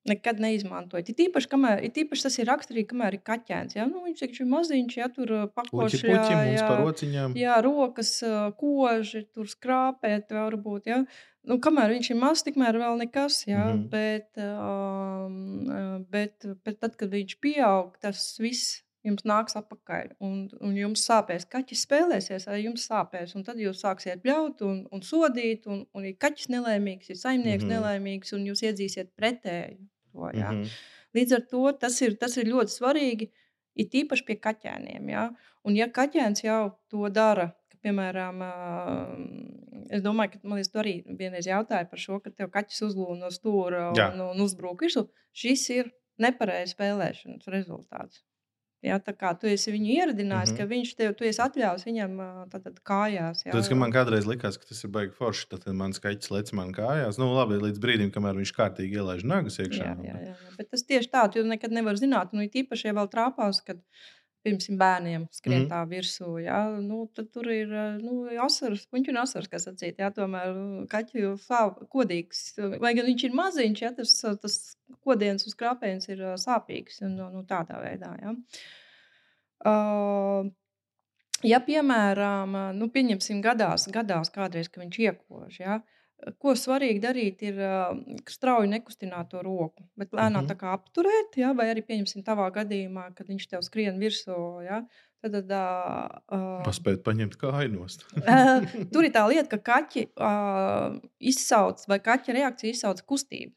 Nekad 0.08 0.40
neizmantojot. 0.40 1.10
Ir 1.12 1.24
īpaši, 1.28 1.50
kamēr, 1.52 1.82
ir 1.84 1.98
īpaši 2.04 2.24
tas 2.28 2.38
ir 2.40 2.48
raksturīgi, 2.48 2.88
kamēr 2.94 3.18
ir 3.18 3.24
kaķēns. 3.28 3.76
Ja? 3.76 3.86
Nu, 3.90 4.04
viņš 4.06 4.22
ir 4.28 4.48
maziņš, 4.48 4.98
ja 5.02 5.08
tur 5.12 5.34
pakoši, 5.58 6.00
jā, 6.00 6.14
puķi 6.14 6.36
mums 6.38 6.62
jā, 6.62 6.68
par 6.70 6.84
rociņām. 6.86 7.36
jā, 7.42 7.58
rokas, 7.66 8.12
koži, 8.62 9.26
tur 9.36 9.50
skrāpēt 9.52 10.32
varbūt. 10.32 10.88
Ja? 10.94 11.02
Nu, 11.48 11.60
kamēr 11.64 11.94
viņš 11.96 12.10
ir 12.12 12.20
mazs, 12.20 12.44
tikmēr 12.48 12.80
vēl 12.80 12.98
nekas. 13.04 13.42
Ja? 13.48 13.66
Mhm. 13.74 13.86
Bet, 13.92 14.32
um, 14.42 16.04
bet, 16.12 16.46
bet 16.66 16.80
tad, 16.84 16.96
kad 17.00 17.12
viņš 17.14 17.38
pieaug, 17.44 17.96
tas 18.04 18.36
viss 18.42 18.82
jums 19.08 19.24
nāks 19.24 19.56
atpakaļ. 19.56 20.10
Un, 20.24 20.48
un 20.60 20.74
jums 20.76 21.04
sāpēs. 21.08 21.46
Kaķis 21.52 21.86
spēlēsies, 21.88 22.48
arī 22.52 22.66
jums 22.66 22.88
sāpēs. 22.90 23.36
Un 23.40 23.46
tad 23.48 23.60
jūs 23.62 23.80
sāksiet 23.86 24.20
bļaut 24.26 24.64
un, 24.68 24.82
un 24.92 25.04
sodīt. 25.06 25.68
Un, 25.72 25.86
un 25.96 26.08
ir 26.10 26.18
kaķis 26.20 26.50
nelaimīgs, 26.52 27.12
ir 27.14 27.20
saimnieks 27.22 27.64
Mhm. 27.64 27.72
nelaimīgs, 27.76 28.34
un 28.36 28.44
jūs 28.50 28.64
iedzīsiet 28.68 29.14
pretēju. 29.16 29.80
To, 30.18 30.32
ja? 30.34 30.50
Mhm. 30.52 30.72
Līdz 31.18 31.38
ar 31.38 31.44
to 31.52 31.68
tas 31.82 31.98
ir, 32.02 32.18
tas 32.20 32.36
ir 32.42 32.50
ļoti 32.50 32.74
svarīgi. 32.74 33.30
Ir 33.78 33.88
tīpaši 33.94 34.26
pie 34.26 34.36
kaķēniem. 34.42 35.10
Ja? 35.14 35.28
Un, 35.62 35.78
ja 35.78 35.86
kaķēns 35.94 36.42
jau 36.44 36.62
to 36.90 37.10
dara, 37.14 37.52
ka, 37.70 37.78
piemēram, 37.86 38.42
es 39.94 40.02
domāju, 40.06 40.34
ka 40.34 40.50
man 40.50 40.58
liekas, 40.58 40.72
tu 40.74 40.82
arī 40.82 40.96
vienreiz 41.20 41.46
jautāji 41.50 41.90
par 41.92 42.02
šo, 42.02 42.18
ka 42.24 42.34
tev 42.34 42.50
kaķis 42.54 42.88
uzlūda 42.90 43.20
no 43.22 43.30
stūra 43.34 43.92
Jā. 43.98 44.10
un, 44.16 44.26
un 44.32 44.46
uzbrūk 44.48 44.82
virsū. 44.88 45.06
Šis 45.38 45.68
ir 45.76 45.94
nepareizs 46.22 46.74
spēlēšanas 46.74 47.54
rezultāts. 47.54 48.24
Ja, 48.86 49.00
tā 49.02 49.10
kā 49.18 49.32
tu 49.34 49.50
esi 49.50 49.72
viņu 49.74 49.90
ieradinājis, 49.90 50.52
mm. 50.52 50.58
-hmm. 50.58 50.68
ka 50.70 50.70
viņš 50.70 50.90
tev, 51.00 51.14
tu 51.18 51.26
esi 51.26 51.42
atļāvis 51.42 51.86
viņam 51.88 52.12
tātad 52.52 52.76
kājās. 52.86 53.42
Jā, 53.48 53.56
Tas, 53.56 53.70
ka 53.72 53.78
man 53.80 53.94
kādreiz 53.96 54.28
likās, 54.30 54.60
ka 54.62 54.70
tas 54.70 54.84
ir 54.86 54.92
baigi 54.94 55.16
forši, 55.18 55.48
tad 55.50 55.66
mans 55.74 55.98
kaķis 56.04 56.30
lec 56.36 56.52
man 56.54 56.76
kājās. 56.78 57.18
Nu, 57.18 57.32
labi, 57.34 57.58
līdz 57.64 57.82
brīdim, 57.82 58.12
kamēr 58.14 58.38
viņš 58.38 58.54
kārtīgi 58.54 59.02
ielaiž 59.02 59.26
nagas 59.26 59.58
iekšā. 59.64 59.82
Jā, 59.82 59.96
jā, 60.06 60.20
jā, 60.22 60.30
jā. 60.30 60.54
Bet 60.60 60.70
tas 60.70 60.86
tieši 60.86 61.10
tā, 61.10 61.26
tu 61.34 61.42
nekad 61.48 61.74
nevari 61.74 61.98
zināt. 61.98 62.38
Nu, 62.38 62.46
īpaši, 62.46 62.92
ja 62.92 62.94
vēl 63.00 63.10
trāpās, 63.10 63.64
kad 63.66 63.82
pirms 64.46 64.68
bērniem 64.80 65.28
skrien 65.34 65.64
Mhm. 65.66 65.70
tā 65.72 65.80
virsū, 65.90 66.30
jā, 66.44 66.60
nu, 66.82 67.08
tad 67.16 67.32
tur 67.34 67.50
ir 67.52 67.68
nu, 68.02 68.28
asaras, 68.44 68.86
puņķu 68.92 69.12
un 69.14 69.18
asaras, 69.24 69.50
kas 69.52 69.68
atsīt. 69.68 69.98
Jā, 70.00 70.12
tomēr 70.16 70.54
nu, 70.56 70.86
kaķi 70.92 71.26
sāp 71.44 71.82
kodīgs. 71.94 72.54
Vai 72.80 72.94
gan 72.96 73.06
viņš 73.10 73.24
ir 73.28 73.36
maziņš, 73.40 73.82
ja 73.82 73.92
tas, 73.98 74.14
tas 74.42 74.78
kodiens 75.04 75.48
uz 75.48 75.56
krāpējums 75.60 76.08
ir 76.14 76.24
sāpīgs. 76.38 77.02
Un, 77.08 77.18
nu, 77.34 77.44
tādā 77.50 77.82
veidā, 77.84 78.14
jā. 78.22 78.36
Uh, 79.66 80.52
ja, 81.44 81.60
piemēram, 81.66 82.54
nu, 82.78 82.90
gadās, 83.44 83.88
gadās 83.92 84.30
kādreiz, 84.34 84.70
ka 84.70 84.82
viņš 84.84 85.00
iekož, 85.08 85.60
ja, 85.60 85.82
ko 86.42 86.54
svarīgi 86.58 87.02
darīt, 87.04 87.42
ir 87.46 87.60
ā, 87.62 87.74
strauji 88.30 88.72
nekustināt 88.72 89.30
to 89.34 89.42
roku, 89.46 89.84
bet 89.98 90.12
lēnām 90.12 90.44
Mhm. 90.46 90.50
tā 90.52 90.56
kā 90.58 90.72
apturēt, 90.78 91.38
ja, 91.38 91.54
vai 91.54 91.70
arī, 91.74 91.84
pieņemsim, 91.86 92.24
tavā 92.26 92.50
gadījumā, 92.56 93.14
kad 93.16 93.28
viņš 93.28 93.46
tev 93.52 93.62
skrien 93.62 94.00
virsū, 94.02 94.38
ja, 94.66 94.82
tad, 95.22 95.32
tad 95.38 95.54
ā, 95.54 96.64
Paspēt 96.66 97.04
paņemt 97.06 97.38
kāju 97.38 97.70
nost. 97.76 98.06
Ā, 98.26 98.66
Tur 98.94 99.06
ir 99.06 99.14
tā 99.14 99.28
lieta, 99.30 99.48
ka 99.58 99.60
kaķi 99.72 100.08
uh, 100.18 100.98
izsauc, 101.20 101.86
vai 101.88 102.00
kaķa 102.00 102.34
reakcija 102.34 102.74
izsauc 102.74 103.02
kustību. 103.06 103.54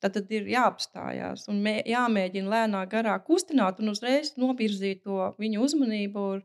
Tad, 0.00 0.14
tad 0.14 0.30
ir 0.30 0.44
jāapstājās 0.46 1.48
un 1.50 1.58
mē, 1.62 1.82
jāmēģina 1.90 2.48
lēnāk, 2.52 2.90
garāk 2.92 3.24
kustināt 3.26 3.80
un 3.82 3.90
uzreiz 3.90 4.36
novirzīt 4.38 5.02
to 5.02 5.32
viņu 5.42 5.64
uzmanību 5.66 6.26
ar, 6.36 6.44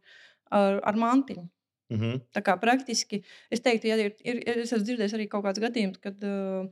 ar, 0.49 0.79
ar 0.89 0.97
mantiņu. 0.97 1.45
Mhm. 1.91 2.21
Tā 2.33 2.41
kā 2.45 2.55
praktiski 2.61 3.21
es 3.51 3.63
teiktu, 3.63 3.89
ja 3.91 3.97
ir, 3.99 4.15
ir, 4.23 4.41
es 4.55 4.71
esmu 4.71 4.85
dzirdējis 4.87 5.15
arī 5.17 5.27
kaut 5.31 5.43
kāds 5.47 5.61
gadījums, 5.63 5.99
kad 6.03 6.23
uh, 6.27 6.69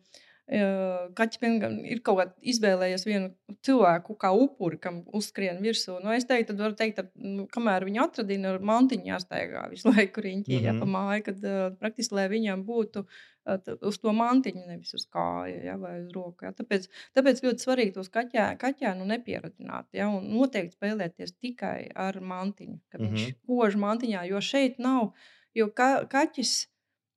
kaķis 1.15 1.39
ir 1.88 2.01
kaut 2.03 2.17
kā 2.20 2.25
izvēlējies 2.51 3.05
vienu 3.08 3.29
cilvēku 3.63 4.17
kā 4.20 4.34
upuri, 4.36 4.79
kam 4.84 5.01
uzskrien 5.15 5.62
virsū. 5.63 5.96
Nu, 6.03 6.12
es 6.12 6.25
teiktu, 6.27 6.51
tad 6.51 6.63
var 6.65 6.74
teikt, 6.75 6.98
ka 7.00 7.05
nu, 7.15 7.46
kamēr 7.51 7.86
viņi 7.88 8.01
atradina 8.03 8.51
ar 8.51 8.65
mantiņu 8.67 9.13
jāstaigā 9.13 9.63
visu 9.72 9.88
laiku 9.93 10.24
riņķī, 10.25 10.58
mm 10.58 10.60
-hmm. 10.60 10.67
ja 10.67 10.74
pa 10.79 10.89
māju, 10.91 11.24
kad 11.29 11.46
uh, 11.46 11.62
praktiski, 11.79 12.17
lai 12.17 12.25
viņam 12.34 12.65
būtu 12.67 13.05
uh, 13.05 13.70
uz 13.88 14.00
to 14.03 14.12
mantiņu, 14.17 14.65
nevis 14.67 14.91
uz 14.98 15.08
kāja 15.08 15.62
ja, 15.70 15.77
vai 15.79 15.93
uz 16.01 16.12
roku. 16.15 16.46
Ja. 16.46 16.51
Tāpēc, 16.58 16.89
tāpēc 17.15 17.43
ļoti 17.46 17.65
svarīgi 17.67 17.96
tos 17.96 18.12
kaķē, 18.12 18.50
kaķēnu 18.60 19.08
nepieradināt. 19.13 19.88
Ja, 19.96 20.10
un 20.12 20.27
noteikti 20.36 20.75
spēlēties 20.75 21.38
tikai 21.39 21.91
ar 21.96 22.20
mantiņu, 22.20 22.79
kad 22.91 23.01
mm 23.01 23.08
-hmm. 23.08 23.15
viņš 23.15 23.39
kož 23.48 23.79
mantiņā, 23.79 24.27
jo 24.27 24.41
šeit 24.41 24.84
nav, 24.84 25.13
jo 25.55 25.72
ka, 25.72 26.03
kaķis 26.12 26.67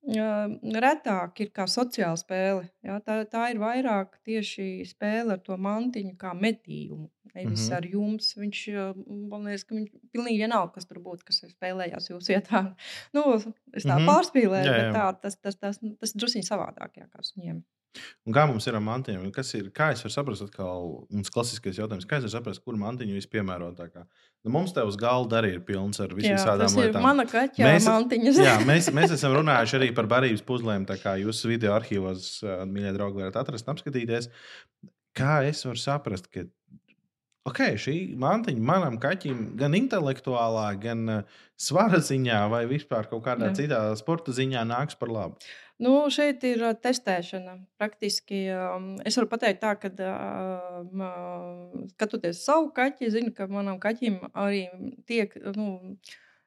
retāk 0.05 1.41
ir 1.41 1.51
kā 1.55 1.65
sociāla 1.69 2.17
spēle. 2.19 2.69
Ja, 2.85 2.99
tā, 3.01 3.23
tā 3.29 3.49
ir 3.51 3.59
vairāk 3.61 4.19
tieši 4.25 4.85
spēle 4.85 5.33
ar 5.33 5.41
to 5.43 5.57
mantiņu 5.57 6.15
kā 6.17 6.33
medījumu. 6.37 7.09
Nevis 7.35 7.65
mm. 7.65 7.71
-hmm. 7.71 7.75
ar 7.75 7.85
jums. 7.85 8.35
Viņš, 8.37 8.59
man 9.29 9.47
liekas, 9.49 9.63
ka 9.65 9.75
viņš 9.75 9.89
pilnīgi 10.13 10.39
vienalga, 10.45 10.73
kas 10.73 10.85
tur 10.85 11.01
būtu, 11.03 11.25
kas 11.25 11.41
spēlējās 11.51 12.09
jūsu 12.09 12.31
vietā. 12.31 12.75
Nu, 13.13 13.23
es 13.73 13.83
tā 13.83 13.97
mm. 13.97 13.99
-hmm. 13.99 14.07
pārspīlēju, 14.07 14.65
Jā, 14.65 14.77
bet 14.77 14.85
jā. 14.85 14.93
tā, 14.93 15.07
tas, 15.21 15.35
tas, 15.37 15.55
tas, 15.55 15.79
tas 15.99 16.13
druskuļi 16.13 16.45
savādāk 16.45 17.01
jā, 17.01 17.07
kā 17.09 17.23
suņiem. 17.23 17.63
Un 18.25 18.33
kā 18.35 18.45
mums 18.49 18.65
ir 18.67 18.75
ar 18.77 18.83
mantiem? 18.83 19.23
Kas 19.35 19.53
ir, 19.57 19.69
kā 19.75 19.91
es 19.93 20.01
varu 20.03 20.13
saprast, 20.13 20.45
atkal 20.47 21.05
mums 21.13 21.31
klasiskais 21.33 21.77
jautājums, 21.79 22.07
kā 22.09 22.17
es 22.19 22.25
varu 22.27 22.33
saprast, 22.37 22.63
kur 22.65 22.77
mantiņu 22.81 23.17
vispiemērotākā? 23.19 24.05
Nu, 24.45 24.51
mums 24.53 24.73
te 24.75 24.83
uz 24.85 24.97
galda 25.01 25.39
arī 25.41 25.55
ir 25.55 25.61
pilns 25.65 25.99
ar 26.03 26.11
visām 26.13 26.37
tādām 26.37 26.75
lietām. 26.77 27.01
mana 27.01 27.25
kaķa 27.25 27.63
Mēs- 27.65 27.87
mantiņas. 27.89 28.41
Jā, 28.45 28.57
mēs, 28.67 28.91
mēs 28.93 29.15
esam 29.15 29.33
runājuši 29.39 29.79
arī 29.79 29.89
par 29.95 30.05
barības 30.11 30.43
puzlēm. 30.45 30.85
Tā 30.85 30.99
kā 31.01 31.15
jūsu 31.21 31.49
video 31.49 31.73
arhīvos, 31.77 32.43
mīļie 32.69 32.93
draugi, 32.97 33.23
varat 33.23 33.39
atrast 33.41 33.65
apskatīties. 33.73 34.29
Kā 35.15 35.39
es 35.47 35.63
varu 35.65 35.79
saprast, 35.79 36.29
ka 36.29 36.43
okay, 37.45 37.75
šī 37.77 37.95
mantiņa 38.21 38.61
manam 38.65 38.97
kaķim 39.01 39.55
gan 39.59 39.75
intelektuālā, 39.77 40.67
gan 40.81 41.23
svara 41.57 41.99
ziņā, 42.03 42.39
vai 42.51 42.65
vispār 42.69 43.07
kaut 43.09 43.23
kādā 43.27 43.51
Jā. 43.51 43.55
citā 43.61 43.81
sporta 43.99 44.33
ziņā 44.35 44.63
nāks 44.67 44.97
par 44.99 45.09
labu? 45.13 45.37
Nu, 45.83 46.05
šeit 46.13 46.43
ir 46.47 46.61
testēšana. 46.79 47.57
Praktiski 47.79 48.45
es 49.03 49.17
varu 49.19 49.27
pateikt, 49.31 49.59
tā, 49.59 49.73
ka 49.75 49.89
skatoties 51.91 52.45
savu 52.45 52.69
kaķi, 52.75 53.09
zinu, 53.11 53.33
ka 53.35 53.49
manam 53.51 53.81
kaķim 53.83 54.21
arī 54.31 54.69
tiek 55.09 55.35
nu, 55.57 55.97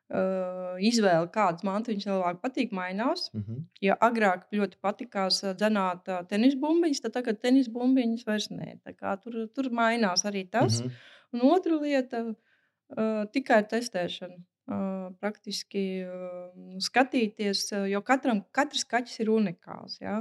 izvēle, 0.08 1.28
kādas 1.32 1.64
mantiņas 1.68 2.06
cilvēkam 2.06 2.40
patīk, 2.40 2.72
mainās. 2.72 3.28
Mhm. 3.34 3.64
Ja 3.84 3.96
agrāk 4.00 4.46
ļoti 4.52 4.80
patikās 4.80 5.42
ā, 5.44 5.52
dzenāt 5.52 6.08
ā, 6.08 6.22
tenis 6.28 6.56
bumbiņas, 6.56 7.02
tad 7.04 7.12
tagad 7.18 7.40
tenis 7.40 7.68
bumbiņas 7.68 8.24
vairs 8.24 8.48
nē. 8.48 8.78
Tur, 9.22 9.48
tur 9.52 9.70
mainās 9.70 10.24
arī 10.24 10.48
tas. 10.50 10.80
Mhm. 10.80 10.94
Un 11.34 11.40
otra 11.52 11.76
lieta 11.76 12.24
uh,- 12.24 13.26
tikai 13.34 13.60
testēšana. 13.68 14.40
Uh, 14.68 15.14
praktiski 15.16 15.82
uh, 16.04 16.50
skatīties, 16.84 17.62
uh, 17.72 17.86
jo 17.88 18.02
katram, 18.04 18.42
katrs 18.52 18.82
kaķis 18.84 19.22
ir 19.22 19.30
unikāls. 19.32 19.94
Ja? 20.02 20.18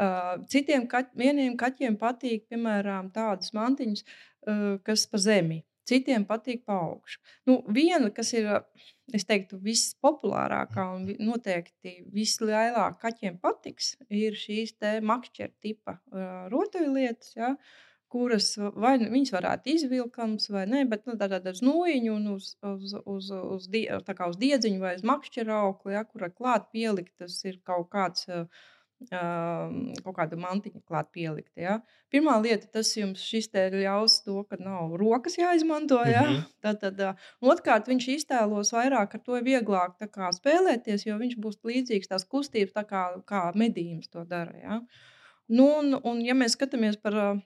Uh, 0.00 0.38
citiem 0.48 0.86
kaķ, 0.88 1.10
vieniem 1.20 1.58
kaķiem 1.60 1.98
patīk, 2.00 2.46
piemēram, 2.48 3.10
tādas 3.12 3.52
mantiņas, 3.52 4.00
uh, 4.48 4.62
kas 4.88 5.04
pa 5.10 5.20
zemi. 5.20 5.60
Citiem 5.84 6.24
patīk 6.24 6.62
pa 6.64 6.78
augšu. 6.86 7.20
Nu, 7.44 7.58
viena, 7.76 8.08
kas 8.16 8.32
ir, 8.32 8.48
uh, 8.48 8.88
teiktu, 9.28 9.60
vispopulārākā 9.68 10.86
un 10.96 11.04
noteikti 11.20 11.98
vislielākā 12.14 12.88
kaķiem 13.04 13.36
patiks, 13.42 13.98
ir 14.08 14.32
šīs 14.32 14.78
makšķera 14.80 15.52
tipa 15.60 15.98
uh, 15.98 16.46
rotaļlietas. 16.54 17.36
Ja? 17.36 17.52
Kuras 18.14 18.52
vai 18.58 18.94
nu 19.02 19.10
viņas 19.14 19.34
varētu 19.34 19.72
izvilkams 19.74 20.46
vai 20.54 20.66
nē, 20.70 20.84
bet 20.90 21.08
nu, 21.10 21.16
tādā 21.20 21.40
uz 21.50 21.62
nūjiņu 21.66 22.12
un 22.14 22.28
uz, 22.36 22.52
uz, 22.74 22.94
uz, 23.02 23.32
uz, 23.56 23.66
die, 23.72 23.88
uz 24.28 24.38
diedziņu 24.44 24.84
vai 24.84 24.94
uz 24.98 25.02
makšķera 25.10 25.64
aukli, 25.66 25.96
ja, 25.96 26.04
kura 26.06 26.30
klāt 26.30 26.70
pielikt, 26.74 27.14
tas 27.18 27.40
ir 27.48 27.58
kaut 27.66 27.90
kāds. 27.94 28.30
Uh, 28.30 28.70
kaut 29.04 30.14
kāda 30.16 30.36
mantiņa 30.40 30.80
klāt 30.86 31.10
pielikt. 31.12 31.50
Ja. 31.60 31.80
Pirmā 32.12 32.38
lieta, 32.40 32.70
tas 32.72 32.92
jums 32.96 33.20
šis 33.20 33.50
te 33.52 33.66
ļaus 33.74 34.20
to, 34.24 34.38
ka 34.48 34.56
nav 34.62 34.94
rokas 34.96 35.36
jāizmanto. 35.36 35.98
Ja. 36.08 36.22
Mm. 36.22 36.36
-hmm. 36.36 36.44
Tad, 36.62 36.78
tad, 36.80 37.00
uh, 37.02 37.26
otrkārt, 37.42 37.90
viņš 37.90 38.06
iztēlos 38.14 38.72
vairāk, 38.72 39.14
ar 39.18 39.20
to 39.26 39.36
ir 39.36 39.44
vieglāk 39.44 39.98
kā, 40.14 40.30
spēlēties, 40.32 41.04
jo 41.06 41.18
viņš 41.18 41.36
būs 41.36 41.58
līdzīgs 41.64 42.08
tās 42.08 42.24
kustības, 42.24 42.72
tā 42.72 42.86
kā, 42.88 43.02
kā 43.26 43.42
medījums 43.54 44.08
to 44.08 44.24
dara. 44.24 44.56
Ja. 44.62 44.80
Nu, 45.48 45.66
un, 45.80 45.98
un, 46.02 46.24
ja 46.24 46.34
mēs 46.34 46.56
skatāmies 46.56 46.96
par 46.96 47.14
uh, 47.14 47.42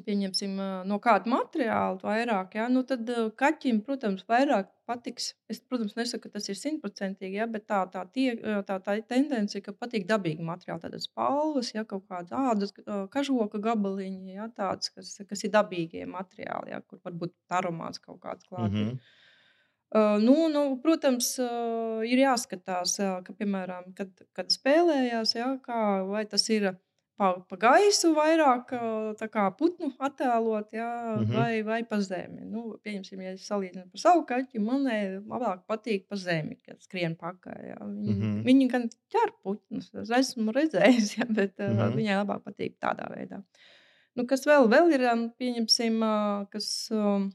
pieņemsim, 0.00 0.54
ā, 0.62 0.68
no 0.88 0.96
kāda 1.02 1.28
materiāla 1.28 1.98
vairāk, 2.00 2.56
ja, 2.56 2.68
nu 2.72 2.80
tad 2.88 3.10
kaķim, 3.38 3.82
protams, 3.84 4.24
vairāk 4.30 4.70
patiks. 4.88 5.32
Es, 5.52 5.60
protams, 5.60 5.94
nesaku, 5.98 6.24
ka 6.26 6.38
tas 6.38 6.48
ir 6.48 6.58
simtprocentīgi, 6.58 7.36
ja, 7.40 7.46
bet 7.50 7.66
tā, 7.70 7.82
tā, 7.92 8.04
tie, 8.14 8.32
tā, 8.68 8.78
tā 8.84 8.96
tendence, 9.08 9.60
ka 9.64 9.74
patīk 9.76 10.06
dabīgi 10.08 10.44
materiāli, 10.46 10.84
tādas 10.86 11.08
spalvas, 11.10 11.74
ja, 11.74 11.84
kaut 11.88 12.06
kāda 12.10 12.46
ādas, 12.52 12.72
kažoka 13.12 13.60
gabaliņi, 13.62 14.38
ja, 14.38 14.48
tāds, 14.56 14.92
kas, 14.94 15.18
kas 15.28 15.44
ir 15.44 15.52
dabīgie 15.54 16.06
materiāli, 16.08 16.72
ja, 16.72 16.80
kur 16.86 17.02
varbūt 17.04 17.36
aromāts 17.60 18.00
kaut 18.02 18.22
kāds 18.24 18.48
klāt. 18.48 18.72
ir. 18.72 18.94
Mhm. 18.94 19.18
Uh, 19.92 20.16
nu, 20.22 20.48
nu, 20.48 20.60
protams, 20.80 21.34
uh, 21.36 22.00
ir 22.08 22.22
jāskatās, 22.22 22.94
uh, 23.02 23.18
ka, 23.26 23.34
piemēram, 23.36 23.90
kad, 23.92 24.08
kad 24.32 24.48
spēlējās, 24.48 25.34
jā, 25.36 25.50
kā, 25.66 25.80
vai 26.08 26.22
tas 26.24 26.46
ir 26.48 26.70
pa, 27.20 27.28
pa 27.48 27.56
gaisu 27.60 28.12
vairāk 28.16 28.72
tā 29.20 29.28
kā 29.30 29.44
putnu 29.58 29.92
attēlot, 30.02 30.72
jā, 30.74 30.88
Mhm. 31.20 31.34
vai, 31.36 31.62
vai 31.62 31.80
pa 31.84 31.98
zemi. 32.00 32.44
Nu, 32.48 32.78
pieņemsim, 32.84 33.20
ja 33.22 33.34
es 33.36 33.46
salīdzinu 33.48 33.90
par 33.92 34.00
savu 34.00 34.24
kaķi, 34.26 34.60
man 34.60 34.84
labāk 35.28 35.66
patīk 35.68 36.08
pa 36.08 36.16
zemi, 36.16 36.58
kad 36.66 36.80
skrien 36.82 37.16
pakaļ. 37.16 37.76
Viņi, 37.82 38.16
Mhm. 38.16 38.42
viņi 38.46 38.70
gan 38.70 38.88
ķer 39.12 39.32
putnus, 39.44 39.90
es 39.94 40.10
esmu 40.10 40.52
redzējis, 40.52 41.14
jā, 41.18 41.28
bet 41.28 41.60
uh, 41.60 41.68
Mhm. 41.68 41.96
viņai 41.98 42.18
labāk 42.24 42.42
patīk 42.48 42.78
tādā 42.80 43.08
veidā. 43.14 43.42
Nu, 44.16 44.26
kas 44.26 44.44
vēl, 44.44 44.68
vēl 44.68 44.92
ir, 44.92 45.00
ā, 45.08 45.14
pieņemsim, 45.40 46.00
kas 46.52 46.90
um, 46.92 47.30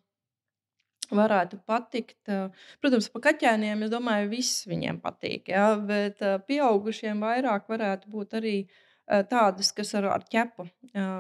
varētu 1.12 1.60
patikt. 1.66 2.20
Protams, 2.82 3.08
pa 3.10 3.20
kaķēniem, 3.20 3.84
es 3.86 3.90
domāju, 3.94 4.30
viss 4.30 4.66
viņiem 4.68 5.00
patīk, 5.02 5.48
jā, 5.54 5.70
bet 5.88 6.20
pieaugušiem 6.50 7.22
vairāk 7.24 7.68
varētu 7.72 8.12
būt 8.12 8.36
arī 8.42 8.56
ā, 8.68 8.87
tādas, 9.08 9.72
kas 9.72 9.94
ar, 9.96 10.06
ar 10.12 10.24
ķepu, 10.28 10.66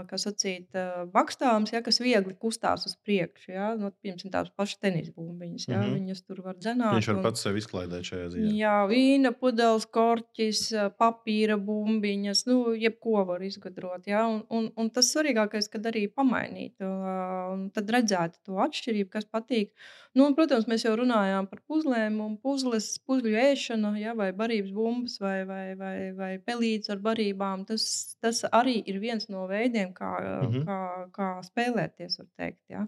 kā 0.09 0.17
sacīt, 0.19 0.75
bakstāms, 1.13 1.71
ja, 1.71 1.81
kas 1.85 1.99
viegli 2.03 2.33
kustās 2.35 2.85
uz 2.89 2.95
priekšu. 3.07 3.51
Ja, 3.53 3.69
nu, 3.79 3.91
piemēram, 4.03 4.31
tās 4.33 4.49
pašas 4.57 4.81
tenis 4.83 5.09
bumbiņas, 5.15 5.67
ja, 5.69 5.79
Mhm. 5.79 5.93
viņas 5.95 6.23
tur 6.27 6.41
var 6.43 6.55
dzenāt. 6.55 6.93
Viņš 6.97 7.07
var 7.07 7.15
un- 7.15 7.23
pats 7.23 7.41
sevi 7.45 7.61
izklaidēt 7.63 8.03
šajā 8.09 8.27
ziņā. 8.33 8.51
Jā, 8.57 8.75
vīna 8.91 9.31
pudeles, 9.39 9.85
korķis, 9.85 10.61
papīra 10.99 11.55
bumbiņas, 11.57 12.45
nu, 12.47 12.73
jebko 12.75 13.25
var 13.25 13.39
izgudrot. 13.41 14.05
Ja? 14.07 14.25
Un, 14.27 14.43
un, 14.49 14.71
un 14.75 14.89
tas 14.89 15.13
svarīgākais, 15.13 15.69
kad 15.71 15.83
arī 15.83 16.07
pamainīt, 16.11 16.73
un 16.81 17.69
tad 17.73 17.87
redzēt 17.87 18.35
to 18.43 18.53
atšķirību, 18.53 19.09
kas 19.09 19.25
patīk. 19.25 19.71
Nu, 20.17 20.25
un, 20.25 20.33
protams, 20.37 20.65
mēs 20.69 20.81
jau 20.85 20.95
runājām 20.97 21.45
par 21.51 21.59
puzlēm 21.69 22.15
un 22.25 22.37
puzles, 22.41 22.87
puzļu 23.05 23.35
ēšanu, 23.43 23.91
ja? 24.01 24.15
vai 24.17 24.31
barības 24.33 24.71
bumbas, 24.73 25.19
vai, 25.21 25.35
vai, 25.45 25.75
vai, 25.77 25.95
vai 26.17 26.31
pelīdzi 26.47 26.95
ar 26.95 27.03
barībām. 27.05 27.67
Tas, 27.69 27.85
tas 28.23 28.41
arī 28.49 28.79
ir 28.89 28.97
viens 29.03 29.29
no 29.29 29.45
veidiem, 29.51 29.93
kā, 29.93 30.11
Mhm. 30.47 30.65
kā, 30.65 30.79
kā 31.19 31.29
spēlēties, 31.45 32.17
var 32.23 32.27
teikt. 32.41 32.63
Ja? 32.73 32.87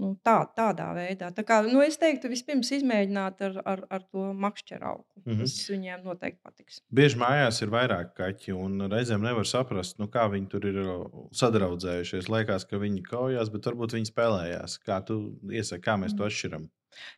Nu, 0.00 0.14
tā, 0.24 0.38
tādā 0.56 0.86
veidā. 0.96 1.28
Tā 1.36 1.42
kā, 1.44 1.58
nu, 1.66 1.82
es 1.84 1.98
teiktu, 2.00 2.30
vispirms 2.32 2.70
izmēģināt 2.78 3.42
ar, 3.44 3.58
ar, 3.68 3.82
ar 3.92 4.04
to 4.08 4.30
makšķeru 4.40 4.86
augu. 4.88 5.04
Mhm. 5.26 5.42
Tas 5.42 5.56
viņiem 5.68 6.06
noteikti 6.06 6.40
patiks. 6.40 6.80
Bieži 6.96 7.20
mājās 7.20 7.60
ir 7.60 7.72
vairāk 7.74 8.14
kaķi, 8.16 8.54
un 8.56 8.86
reizēm 8.92 9.24
nevar 9.26 9.48
saprast, 9.48 9.98
nu, 10.00 10.08
kā 10.12 10.24
viņi 10.32 10.48
tur 10.54 10.68
ir 10.70 10.80
uh, 10.82 11.04
sadraudzējušies. 11.36 12.30
Liekas, 12.32 12.64
ka 12.70 12.80
viņi 12.80 13.04
kaujās, 13.10 13.52
bet 13.52 13.68
varbūt 13.68 13.98
viņi 13.98 14.08
spēlējās. 14.08 14.78
Kā 14.86 15.02
tu 15.04 15.18
iesaki, 15.52 15.84
kā 15.84 15.98
mēs 16.00 16.16
to 16.16 16.24
atšķiram? 16.28 16.70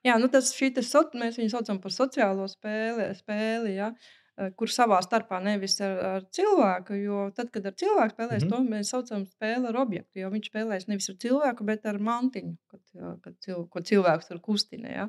Jā, 0.06 0.18
nu 0.22 0.28
tas 0.30 0.50
šī 0.54 0.72
te 0.74 0.82
so, 0.86 1.02
mēs 1.18 1.38
viņu 1.40 1.54
saucam 1.54 1.80
par 1.82 1.94
sociālo 1.94 2.46
spēli, 2.50 3.08
spēli 3.18 3.78
ja, 3.78 3.90
eh, 3.94 4.23
kur 4.58 4.70
savā 4.70 4.98
starpā 5.04 5.38
nevis 5.42 5.76
ar, 5.84 5.98
ar 6.08 6.26
cilvēku, 6.34 6.96
jo 6.98 7.28
tad, 7.36 7.52
kad 7.54 7.66
ar 7.70 7.76
cilvēku 7.78 8.16
spēlēs, 8.16 8.42
mm 8.42 8.50
-hmm. 8.50 8.66
to 8.66 8.74
mēs 8.74 8.90
saucam 8.90 9.26
spēli 9.30 9.70
ar 9.70 9.78
objektu, 9.78 10.18
jo 10.18 10.30
viņš 10.32 10.50
spēlēs 10.50 10.88
nevis 10.90 11.10
ar 11.12 11.18
cilvēku, 11.22 11.66
bet 11.70 11.86
ar 11.86 12.00
mantiņu, 12.02 12.56
kad, 12.70 12.82
jā, 12.94 13.16
kad 13.22 13.36
cil, 13.46 13.66
ko 13.70 13.80
cilvēks 13.80 14.30
tur 14.30 14.40
kustina. 14.40 14.90
Ja. 14.90 15.08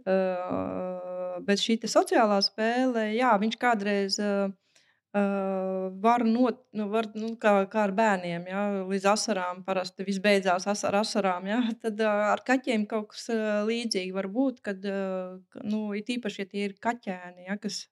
Uh, 0.00 1.40
bet 1.44 1.60
šī 1.60 1.76
sociālā 1.84 2.40
spēle, 2.44 3.10
jā, 3.16 3.32
viņš 3.40 3.56
kādreiz 3.60 4.16
uh, 4.20 4.52
uh, 5.14 5.92
var 6.00 6.24
not, 6.24 6.60
nu, 6.72 6.86
var, 6.92 7.08
nu, 7.14 7.34
kā, 7.40 7.52
kā 7.70 7.84
ar 7.88 7.92
bērniem, 7.96 8.46
ja, 8.50 8.62
līdz 8.88 9.08
asarām 9.12 9.62
parasti 9.66 10.06
viss 10.06 10.22
beidzās 10.22 10.66
as- 10.70 10.84
ar 10.88 11.00
asarām. 11.02 11.48
Ja, 11.50 11.60
tad 11.84 12.00
uh, 12.00 12.30
ar 12.32 12.44
kaķiem 12.46 12.86
kaut 12.90 13.12
kas 13.14 13.28
uh, 13.34 13.62
līdzīgs 13.68 14.16
var 14.16 14.30
būt, 14.32 14.60
kad 14.66 14.84
uh, 14.88 15.40
nu, 15.64 15.90
it 15.98 16.12
īpaši, 16.12 16.44
ja 16.44 16.52
tie 16.52 16.68
ir 16.68 16.76
kaķēni, 16.80 17.48
ja, 17.48 17.58
kas 17.60 17.86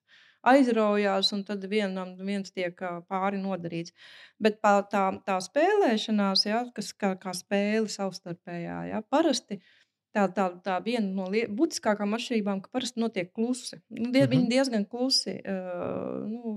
aizraujās, 0.52 1.32
un 1.36 1.44
tad 1.48 1.64
vienam 1.70 2.14
viens 2.20 2.52
tiek 2.54 2.78
uh, 2.82 3.00
pāri 3.08 3.40
nodarīts. 3.42 3.94
Bet 4.42 4.60
tā, 4.64 4.78
tā 5.26 5.40
spēlēšanās, 5.44 6.46
ja, 6.48 6.62
kas 6.74 6.92
kā, 6.94 7.14
kā 7.20 7.34
spēle 7.36 7.88
savstarpējā, 7.92 8.78
ja, 8.92 9.02
parasti 9.10 9.60
tā, 10.14 10.26
tā, 10.34 10.48
tā 10.64 10.78
viena 10.84 11.08
no 11.12 11.28
būtiskākajām 11.30 12.16
atšķirībām, 12.16 12.62
ka 12.64 12.72
parasti 12.74 13.02
notiek 13.02 13.32
klusi. 13.34 13.80
Nu, 13.90 14.10
die, 14.12 14.24
Mhm. 14.24 14.30
Viņi 14.32 14.50
diezgan 14.54 14.84
klusi 14.88 15.38
uh, 15.38 16.24
nu, 16.26 16.56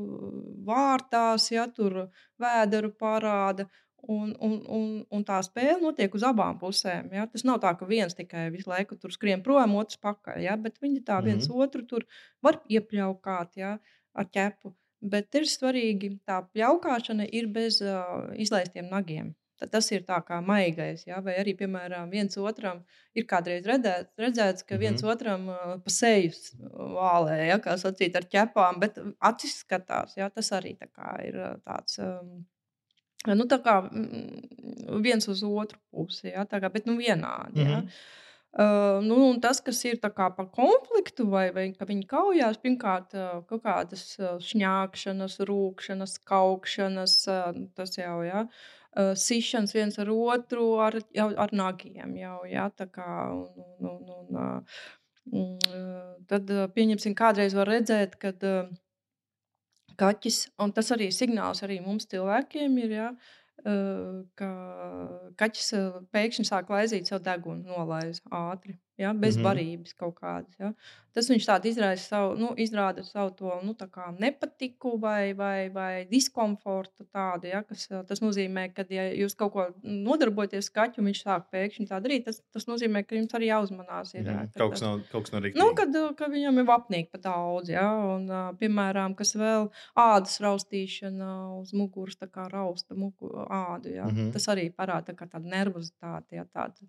vārtās, 0.67 1.51
ja 1.51 1.67
tur 1.67 2.08
vēderu 2.41 2.93
parāda. 2.97 3.67
Un, 4.09 4.31
un, 4.41 4.53
un, 4.67 4.85
un 5.13 5.23
tā 5.23 5.37
spēle 5.45 5.77
notiek 5.81 6.13
uz 6.17 6.23
abām 6.25 6.57
pusēm. 6.57 7.11
Ja? 7.13 7.27
Tas 7.29 7.43
nav 7.45 7.59
tā, 7.61 7.75
ka 7.77 7.85
viens 7.85 8.15
tikai 8.17 8.47
visu 8.49 8.69
laiku 8.71 8.95
tur 8.97 9.11
skrien 9.13 9.43
prom, 9.45 9.75
otrs 9.77 9.99
pakaļ. 10.01 10.39
Ja? 10.41 10.55
Bet 10.57 10.79
viņi 10.81 11.03
tā 11.05 11.19
viens 11.23 11.47
Mhm. 11.47 11.57
otru 11.61 11.85
tur 11.87 12.05
var 12.41 12.57
iepļaukāt 12.69 13.57
ja? 13.61 13.79
ar 14.15 14.25
ķepu. 14.25 14.73
Bet 15.01 15.33
ir 15.35 15.43
svarīgi, 15.49 16.19
tā 16.25 16.41
pļaukšana 16.53 17.27
ir 17.33 17.47
bez 17.47 17.81
uh, 17.81 18.31
izlaistiem 18.37 18.89
nagiem. 18.89 19.35
Tad 19.61 19.69
tas 19.71 19.91
ir 19.91 20.01
tā 20.01 20.17
kā 20.25 20.39
maigais, 20.41 21.03
ja? 21.05 21.19
vai 21.21 21.35
arī, 21.37 21.53
piemēram, 21.57 22.09
viens 22.09 22.37
otram 22.37 22.79
ir 23.13 23.25
kādreiz 23.29 23.65
redzēts, 23.69 24.09
redzēts 24.17 24.65
ka 24.65 24.77
viens 24.81 25.03
Mhm. 25.03 25.11
otram 25.11 25.49
uh, 25.49 25.75
pa 25.77 25.89
seju 25.93 26.31
vālē, 26.97 27.47
ja? 27.49 27.59
kā 27.59 27.77
sacīt, 27.77 28.15
ar 28.17 28.25
ķepām, 28.25 28.79
bet 28.79 28.97
acis 29.21 29.59
skatās. 29.63 30.17
Ja? 30.17 30.29
Tas 30.29 30.49
arī 30.57 30.73
tā 30.79 31.11
ir 31.27 31.37
tāds. 31.65 31.99
Um, 32.01 32.47
Nu, 33.29 33.45
tā 33.45 33.60
kā 33.62 33.75
mm, 33.86 34.97
viens 35.05 35.27
uz 35.29 35.43
otru 35.45 35.77
pusi, 35.93 36.31
ja, 36.31 36.47
kā, 36.49 36.71
bet 36.73 36.89
nu, 36.89 36.97
vienādi. 36.97 37.62
Ja. 37.62 37.84
Mhm. 37.84 37.93
Uh, 38.51 38.97
nu, 38.99 39.15
un 39.29 39.38
tas, 39.39 39.62
kas 39.63 39.77
ir 39.88 40.01
par 40.03 40.47
konfliktu, 40.51 41.23
vai, 41.31 41.45
vai 41.55 41.69
ka 41.71 41.86
viņi 41.88 42.03
kaujās, 42.10 42.57
pirmkārt, 42.60 43.13
uh, 43.15 43.38
kaut 43.47 43.62
kādas 43.63 44.01
uh, 44.19 44.34
šņākšanas, 44.43 45.38
rūkšanas, 45.47 46.17
kaukšanas, 46.27 47.13
uh, 47.31 47.62
tas 47.79 47.95
jau 47.95 48.17
ir. 48.25 48.27
Ja. 48.27 48.43
Uh, 48.91 49.13
sišanas 49.15 49.71
viens 49.71 49.95
ar 50.03 50.12
otru, 50.12 50.65
ar, 50.84 50.99
jau, 51.15 51.29
ar 51.39 51.55
nagiem 51.55 52.17
jau 52.19 52.41
ja, 52.51 52.67
tā 52.75 52.89
kā. 52.91 53.07
Un, 53.31 53.63
un, 53.63 53.95
un, 53.95 54.12
un, 54.17 54.36
uh, 54.36 54.84
mm, 55.31 56.27
tad, 56.27 56.51
pieņemsim, 56.75 57.15
kādreiz 57.15 57.55
var 57.55 57.71
redzēt, 57.71 58.19
kad 58.19 58.43
uh, 58.43 58.67
kaķis, 59.99 60.43
un 60.62 60.73
tas 60.75 60.91
arī 60.95 61.10
signāls 61.15 61.63
arī 61.65 61.80
mums 61.84 62.08
cilvēkiem 62.12 62.77
ir, 62.84 62.95
ja, 62.97 63.10
ka 64.39 64.51
kaķis 65.38 65.73
pēkšņi 66.13 66.47
sāk 66.47 66.71
laizīt 66.73 67.12
savu 67.12 67.23
degunu, 67.25 67.67
nolaiž 67.69 68.21
ātri, 68.34 68.77
ja, 68.97 69.13
bez 69.13 69.38
Mhm. 69.38 69.45
barības 69.45 69.93
kaut 69.97 70.15
kādas. 70.19 70.56
Ja. 70.60 70.73
Tas 71.12 71.27
viņš 71.27 71.43
tādu 71.43 71.67
izraisa 71.67 72.08
savu, 72.08 72.36
nu, 72.39 72.54
izrāda 72.56 73.04
savu 73.04 73.34
to 73.36 73.51
nu, 73.63 73.75
nepatiku 74.19 74.97
vai, 74.99 75.34
vai, 75.34 75.69
vai 75.69 76.06
diskomfortu 76.08 77.04
tādu, 77.12 77.49
ja, 77.51 77.63
kas 77.67 77.89
eh, 77.91 78.04
tas 78.08 78.21
nozīmē, 78.23 78.73
ka, 78.73 78.86
ja 78.89 79.10
jūs 79.12 79.36
kaut 79.36 79.51
ko 79.51 79.65
nodarbojaties 79.84 80.69
ar 80.71 80.75
kaķu, 80.77 81.01
un 81.01 81.10
viņš 81.12 81.23
sāk 81.25 81.49
pēkšņi 81.51 81.88
tā 81.89 81.99
darīt, 81.99 82.23
tas, 82.30 82.39
tas 82.54 82.67
nozīmē, 82.69 83.04
ka 83.04 83.15
jums 83.19 83.36
arī 83.36 83.51
jāuzmanās. 83.51 84.13
Ir, 84.15 84.23
ka 84.23 84.47
Kaut 84.58 84.71
kas 84.77 84.86
nav, 84.86 85.01
kaut 85.12 85.27
kas 85.27 85.34
nav 85.36 85.43
rīktīgi. 85.43 85.60
Nu, 85.60 85.75
kad, 85.75 85.95
uh, 85.99 86.13
kad 86.15 86.32
viņam 86.32 86.63
ir 86.63 86.71
apnīk 86.77 87.12
pa 87.12 87.19
daudz, 87.19 87.73
ja, 87.75 87.89
un, 88.15 88.30
uh, 88.32 88.54
piemēram, 88.62 89.15
kas 89.19 89.36
vēl 89.36 89.67
ādas 89.99 90.39
raustīšana 90.39 91.60
uz 91.60 91.73
muguras, 91.75 92.15
tā 92.15 92.32
kā 92.32 92.47
rausta 92.51 92.95
mugu, 92.95 93.34
ādu, 93.51 93.91
ja. 93.91 94.08
Mhm. 94.08 94.32
Tas 94.32 94.47
arī 94.47 94.69
parāda 94.71 95.12
tā 95.12 95.17
kā 95.19 95.27
tādu 95.27 95.51
nervozitāti, 95.51 96.39
ja, 96.39 96.45
tādu, 96.45 96.88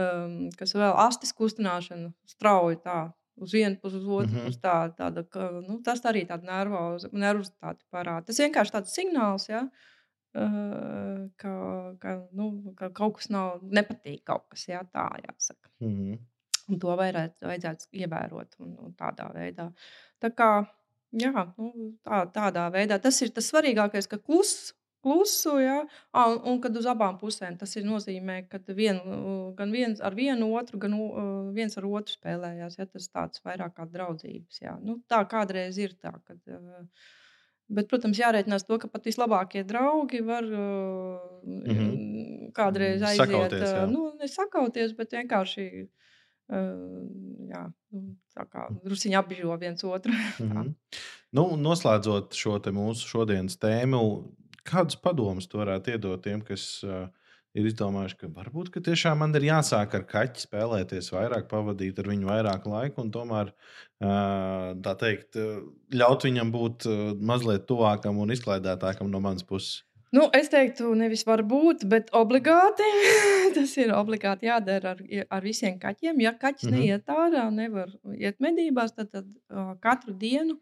um, 0.00 0.50
kas 0.58 0.74
vēl 0.74 0.94
astis 1.06 1.32
kustināšana 1.36 2.12
strauji 2.26 2.80
tā. 2.84 3.00
Uz 3.42 3.54
vienu 3.56 3.78
pusi, 3.80 3.96
uz 3.96 4.04
otru 4.04 4.34
Mhm. 4.36 4.44
pusi 4.46 4.58
tā, 4.60 4.74
tāda, 4.96 5.22
ka, 5.24 5.46
nu, 5.64 5.78
tas 5.82 6.02
arī 6.04 6.26
tāda 6.28 6.44
nervoz, 6.44 7.06
nervozitāte 7.12 7.80
parāda. 7.90 8.26
Tas 8.28 8.38
vienkārši 8.38 8.74
tāds 8.74 8.92
signāls, 8.92 9.48
ja, 9.48 9.62
uh, 10.36 11.28
ka, 11.40 11.54
ka, 12.02 12.12
nu, 12.36 12.50
ka 12.78 12.90
kaut 12.94 13.16
kas 13.18 13.30
nav, 13.32 13.62
nepatīk 13.64 14.22
kaut 14.28 14.44
kas, 14.52 14.66
ja, 14.68 14.82
tā 14.84 15.08
jāsaka. 15.24 15.70
Mhm. 15.80 16.18
Un 16.70 16.78
to 16.78 16.92
vajadzētu, 16.94 17.42
vajadzētu 17.48 17.88
ievērot 18.04 18.54
un, 18.62 18.76
un 18.86 18.92
tādā 18.94 19.26
veidā. 19.34 19.66
Tā 20.22 20.30
kā 20.30 20.50
jā, 21.18 21.32
nu, 21.58 21.72
tā, 22.06 22.20
tādā 22.32 22.68
veidā 22.72 23.00
tas 23.02 23.18
ir 23.24 23.32
tas 23.34 23.48
svarīgākais, 23.50 24.06
ka 24.08 24.20
klus, 24.22 24.72
klusu, 25.02 25.56
ja, 25.62 25.78
ā, 26.14 26.24
un, 26.32 26.38
un 26.52 26.60
kad 26.64 26.76
uz 26.78 26.86
abām 26.90 27.18
pusēm 27.20 27.56
tas 27.60 27.74
ir 27.76 27.84
nozīmē, 27.88 28.42
ka 28.52 28.60
vien, 28.76 29.00
gan 29.58 29.72
viens 29.74 30.00
ar 30.00 30.14
vienu 30.18 30.52
otru, 30.58 30.78
gan 30.82 30.94
viens 31.56 31.76
ar 31.80 31.88
otru 31.90 32.14
spēlējās. 32.14 32.78
Ja, 32.78 32.86
tas 32.86 33.08
tāds 33.12 33.42
vairāk 33.44 33.74
kā 33.78 33.88
draudzības. 33.90 34.62
Jā. 34.62 34.76
Nu, 34.82 35.00
tā 35.10 35.22
kādreiz 35.30 35.78
ir 35.82 35.96
tā. 35.98 36.14
Kad, 36.26 36.40
uh, 36.48 36.86
Bet, 37.72 37.86
protams, 37.88 38.18
jārēķinās 38.20 38.66
to, 38.68 38.76
ka 38.82 38.88
pat 38.90 39.06
vislabākie 39.08 39.62
draugi 39.64 40.18
var 40.26 40.44
uh, 40.44 41.20
Mhm. 41.46 42.50
kādreiz 42.52 43.00
Mm, 43.00 43.06
aiziet. 43.08 43.22
sakauties, 43.22 43.62
jā. 43.70 43.84
uh, 43.86 43.90
nu, 43.90 44.02
nesakauties, 44.20 44.92
bet 44.98 45.14
vienkārši 45.16 45.64
jā, 47.52 47.62
nu, 47.94 48.02
tā 48.36 48.44
kā 48.50 48.66
druskuļi 48.82 49.16
apbižo 49.16 49.56
viens 49.60 49.84
otru. 49.88 50.12
Tā. 50.38 50.44
Mhm. 50.44 50.74
Nu, 51.32 51.46
noslēdzot 51.56 52.36
šo 52.36 52.58
mūsu 52.76 53.08
šodienas 53.08 53.56
tēmu, 53.62 54.02
kādus 54.68 54.98
padomus 55.00 55.48
tu 55.50 55.60
varētu 55.60 55.94
iedot 55.94 56.22
tiem, 56.24 56.42
kas 56.46 56.64
uh, 56.86 57.06
ir 57.58 57.68
izdomājuši, 57.68 58.18
ka 58.20 58.32
varbūt 58.32 58.72
ka 58.72 58.82
tiešām 58.84 59.22
man 59.22 59.36
ir 59.36 59.46
jāsāk 59.50 59.96
ar 59.98 60.04
kaķi 60.08 60.46
spēlēties, 60.46 61.12
vairāk 61.14 61.48
pavadīt 61.50 62.00
ar 62.00 62.10
viņu 62.12 62.28
vairāk 62.30 62.66
laika 62.70 63.02
un 63.02 63.12
tomēr 63.14 63.52
uh, 63.52 64.72
tā 64.84 64.96
teikt, 65.00 65.36
uh, 65.40 65.62
ļaut 65.92 66.28
viņam 66.28 66.52
būt 66.54 66.88
uh, 66.88 67.06
mazliet 67.32 67.66
tuvākam 67.68 68.20
un 68.22 68.34
izklaidētākam 68.36 69.12
no 69.12 69.20
manas 69.24 69.44
puses. 69.48 69.82
Nu, 70.12 70.26
es 70.36 70.50
teiktu, 70.52 70.90
nevis 70.96 71.22
varbūt, 71.24 71.86
bet 71.88 72.10
obligāti. 72.16 72.84
Tas 73.56 73.72
ir 73.80 73.94
obligāti 73.96 74.44
jādara 74.44 74.92
ar, 74.92 74.98
ar 75.32 75.44
visiem 75.44 75.78
kaķiem. 75.80 76.20
Ja 76.20 76.34
kaķis 76.36 76.68
mm 76.68 76.74
-hmm. 76.74 76.82
neiet 76.82 77.08
ārā, 77.08 77.46
nevar 77.50 77.88
iet 78.12 78.36
medībās, 78.44 78.92
tad, 78.92 79.08
tad 79.08 79.24
uh, 79.48 79.72
katru 79.80 80.12
dienu 80.12 80.58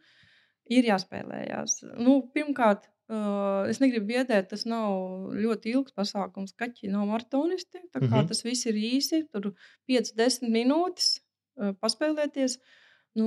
ir 0.71 0.89
jāspēlējās. 0.91 1.81
Nu, 2.01 2.17
pirmkārt, 2.35 2.87
uh, 3.11 3.69
es 3.71 3.81
negribu 3.83 4.13
biedēt, 4.13 4.51
tas 4.53 4.67
nav 4.69 5.33
ļoti 5.37 5.75
ilgs 5.75 5.97
pasākums. 5.97 6.55
Kaķi 6.59 6.93
nav 6.93 7.09
maratonisti. 7.11 7.83
Mm 7.83 8.07
-hmm. 8.07 8.29
tas 8.29 8.45
viss 8.47 8.67
ir 8.71 8.79
īsi, 8.79 9.25
tur 9.33 9.53
5-10 9.91 10.49
minūtes 10.51 11.19
uh, 11.19 11.75
paspēlēties. 11.83 12.61
Nu, 13.19 13.27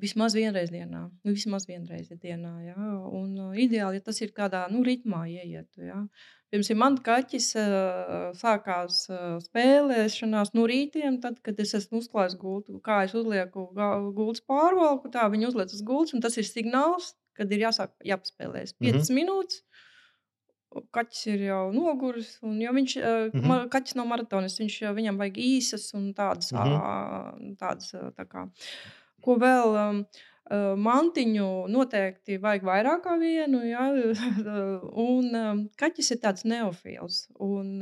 vismaz 0.00 0.32
vienreiz 0.32 0.70
dienā. 0.72 1.02
Nu, 1.24 1.32
vismaz 1.36 1.66
vienreiz 1.68 2.08
dienā 2.08 2.54
jā. 2.70 2.88
Un, 3.12 3.36
uh, 3.38 3.52
ideāli, 3.52 4.00
ja 4.00 4.00
tas 4.00 4.20
ir 4.24 4.32
kādā 4.32 4.64
nu, 4.72 4.82
ritmā, 4.82 5.26
ieietu. 5.28 5.84
Jā. 5.84 6.06
Piemēram, 6.48 6.78
man 6.80 6.96
kaķis 7.04 7.50
uh, 7.60 8.28
sākās 8.38 9.02
uh, 9.12 9.36
spēlēšanās 9.44 10.54
no 10.56 10.64
rītiem, 10.70 11.18
tad, 11.20 11.42
kad 11.44 11.58
es 11.60 11.74
esmu 11.76 12.00
uzklājis 12.00 12.38
gultu. 12.40 12.78
Kā 12.84 13.02
es 13.04 13.12
uzlieku 13.18 13.66
gultas 14.16 14.44
pārvalku, 14.48 15.10
tā 15.12 15.26
viņi 15.28 15.50
uzliek 15.50 15.74
uz 15.74 15.82
gultas, 15.84 16.14
un 16.16 16.24
tas 16.24 16.38
ir 16.40 16.48
signāls, 16.48 17.12
kad 17.36 17.52
ir 17.52 17.66
jāsāk 17.66 17.92
jāpaspēlēs 18.06 18.74
5 18.78 18.80
mm 18.80 19.00
-hmm. 19.00 19.18
minūtes. 19.20 19.62
Kaķis 20.92 21.26
ir 21.32 21.42
jau 21.46 21.62
noguris, 21.72 22.38
un 22.44 22.58
viņš 22.60 22.96
mm 22.96 23.40
-hmm. 23.40 23.68
kaķis 23.72 23.96
nav 23.96 24.06
maratonis. 24.06 24.58
Viņš, 24.60 24.80
viņam 24.96 25.20
vajag 25.20 25.36
īsas 25.36 25.94
un 25.94 26.14
tādas, 26.14 26.52
mm 26.52 26.58
-hmm. 26.58 27.56
tādas 27.56 27.92
tā 28.16 28.24
kā, 28.28 28.48
Ko 29.24 29.36
vēl? 29.40 29.74
Um, 29.74 30.02
mantiņu 30.48 31.48
noteikti 31.68 32.38
vajag 32.40 32.64
vairāk 32.64 33.02
kā 33.04 33.16
vienu. 33.20 33.60
Ja? 33.68 33.88
un 35.08 35.68
kaķis 35.80 36.12
ir 36.14 36.20
tāds 36.22 36.46
neofils. 36.48 37.26
Un, 37.44 37.76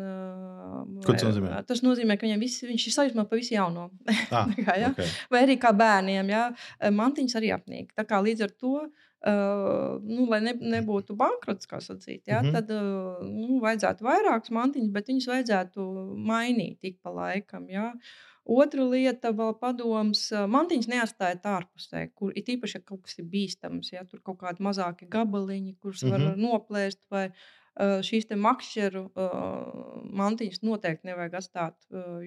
Ko 1.07 1.14
tas 1.14 1.26
nozīmē? 1.29 1.62
Tas 1.68 1.83
nozīmē, 1.87 2.18
ka 2.18 2.26
viņam 2.26 2.42
viss, 2.42 2.64
viņš 2.66 2.87
ir 2.88 2.96
sajūsmā 2.98 3.26
pa 3.31 3.40
visu 3.40 3.57
jauno. 3.57 3.90
Ah, 4.37 4.50
kā, 4.52 4.74
ja? 4.81 4.90
okay. 4.90 5.07
Vai 5.31 5.44
arī 5.46 5.55
kā 5.61 5.70
bērniem. 5.76 6.29
Ja? 6.33 6.48
Mantiņas 6.92 7.38
arī 7.38 7.52
apnīk. 7.55 7.92
Tā 7.96 8.05
kā 8.09 8.18
līdz 8.24 8.48
ar 8.48 8.57
to. 8.59 8.79
Uh, 9.26 9.96
nu, 10.07 10.26
lai 10.31 10.38
ne, 10.44 10.52
nebūtu 10.76 11.16
bankrots, 11.18 11.66
kā 11.66 11.81
sacīt, 11.83 12.29
ja, 12.29 12.42
mm 12.42 12.46
-hmm. 12.46 12.52
tad 12.52 12.68
uh, 12.70 13.24
nu, 13.24 13.57
vajadzētu 13.64 14.05
vairākas 14.07 14.52
mantiņas, 14.55 14.92
bet 14.94 15.09
viņas 15.11 15.26
vajadzētu 15.33 15.87
mainīt 16.29 16.85
ik 16.87 17.00
pa 17.02 17.11
laikam. 17.11 17.64
Ja. 17.72 17.88
Uh, 17.96 18.36
Otra 18.47 18.85
lieta, 18.87 19.33
vēl 19.35 19.57
padoms, 19.59 20.29
mantiņas 20.31 20.89
neatstājiet 20.93 21.47
ārpusē, 21.51 22.05
kur 22.15 22.31
ir 22.31 22.47
īpaši, 22.55 22.79
ja 22.79 22.87
kaut 22.87 23.03
kas 23.07 23.19
ir 23.19 23.27
bīstams, 23.33 23.91
ja 23.91 24.05
tur 24.07 24.21
kaut 24.23 24.39
kādi 24.45 24.63
mazāki 24.63 25.09
gabaliņi, 25.11 25.75
kurus 25.83 26.05
mm 26.05 26.09
-hmm. 26.09 26.13
var 26.13 26.37
mhm. 26.37 26.45
noplēst, 26.47 27.01
vai 27.11 27.25
šīs 27.77 28.31
makšķeru 28.41 29.03
mantiņas 30.17 30.63
noteikti 30.63 31.11
nevajag 31.11 31.35
atstāt, 31.41 31.77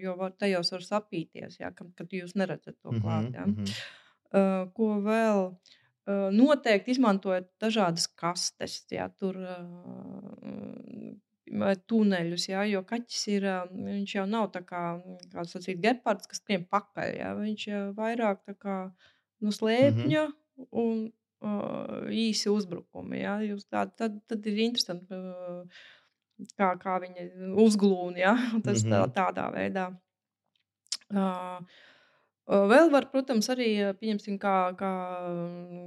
jo 0.02 0.16
var, 0.20 0.36
tajos 0.38 0.72
var 0.76 0.86
sapīties, 0.86 1.60
ja, 1.60 1.72
kad, 1.72 1.90
kad 1.98 2.14
jūs 2.14 2.36
neredzat 2.36 2.78
to 2.84 2.94
klāt. 3.00 3.34
Ja. 3.34 3.46
Mm 3.46 3.56
-hmm. 3.56 4.72
Ko 4.74 5.00
vēl? 5.02 5.56
Noteikti 6.32 6.92
izmantojot 6.92 7.50
dažādas 7.62 8.08
kastes. 8.08 8.86
Ja, 8.92 9.10
tur 9.10 9.38
tuneļus, 11.90 12.48
jā, 12.52 12.64
jo 12.70 12.82
kaķis 12.86 13.22
ir, 13.34 13.46
viņš 13.74 14.16
jau 14.16 14.26
nav 14.30 14.50
tā 14.54 14.62
kā, 14.66 14.84
kā 15.34 15.46
sacīt, 15.50 15.80
gepards, 15.82 16.28
kas 16.30 16.42
skrien 16.44 16.66
pakaļ, 16.70 17.14
jā, 17.18 17.30
viņš 17.40 17.68
jau 17.68 17.84
vairāk 17.98 18.44
kā 18.62 18.76
nu, 19.42 19.54
slēpņa 19.56 20.26
mm 20.28 20.34
-hmm. 20.34 20.68
un 20.84 21.08
uh, 21.42 22.10
īsi 22.12 22.50
uzbrukumi, 22.54 23.24
jūs 23.50 23.66
tā, 23.66 23.88
tad, 23.98 24.20
tad 24.28 24.46
ir 24.46 24.62
interesanti, 24.68 25.14
uh, 25.14 25.64
kā, 26.58 26.74
kā 26.80 27.00
viņi 27.06 27.30
uzglūna, 27.66 28.18
jā, 28.18 28.36
tas 28.66 28.84
mm 28.84 28.92
-hmm. 28.92 29.14
tā, 29.16 29.24
tādā 29.24 29.50
veidā. 29.56 29.90
Uh, 31.10 31.66
Vēl 32.50 32.88
var, 32.90 33.06
protams, 33.12 33.46
arī 33.54 33.68
pieņemsim, 34.00 34.40
kā, 34.42 34.54
kā, 34.78 34.92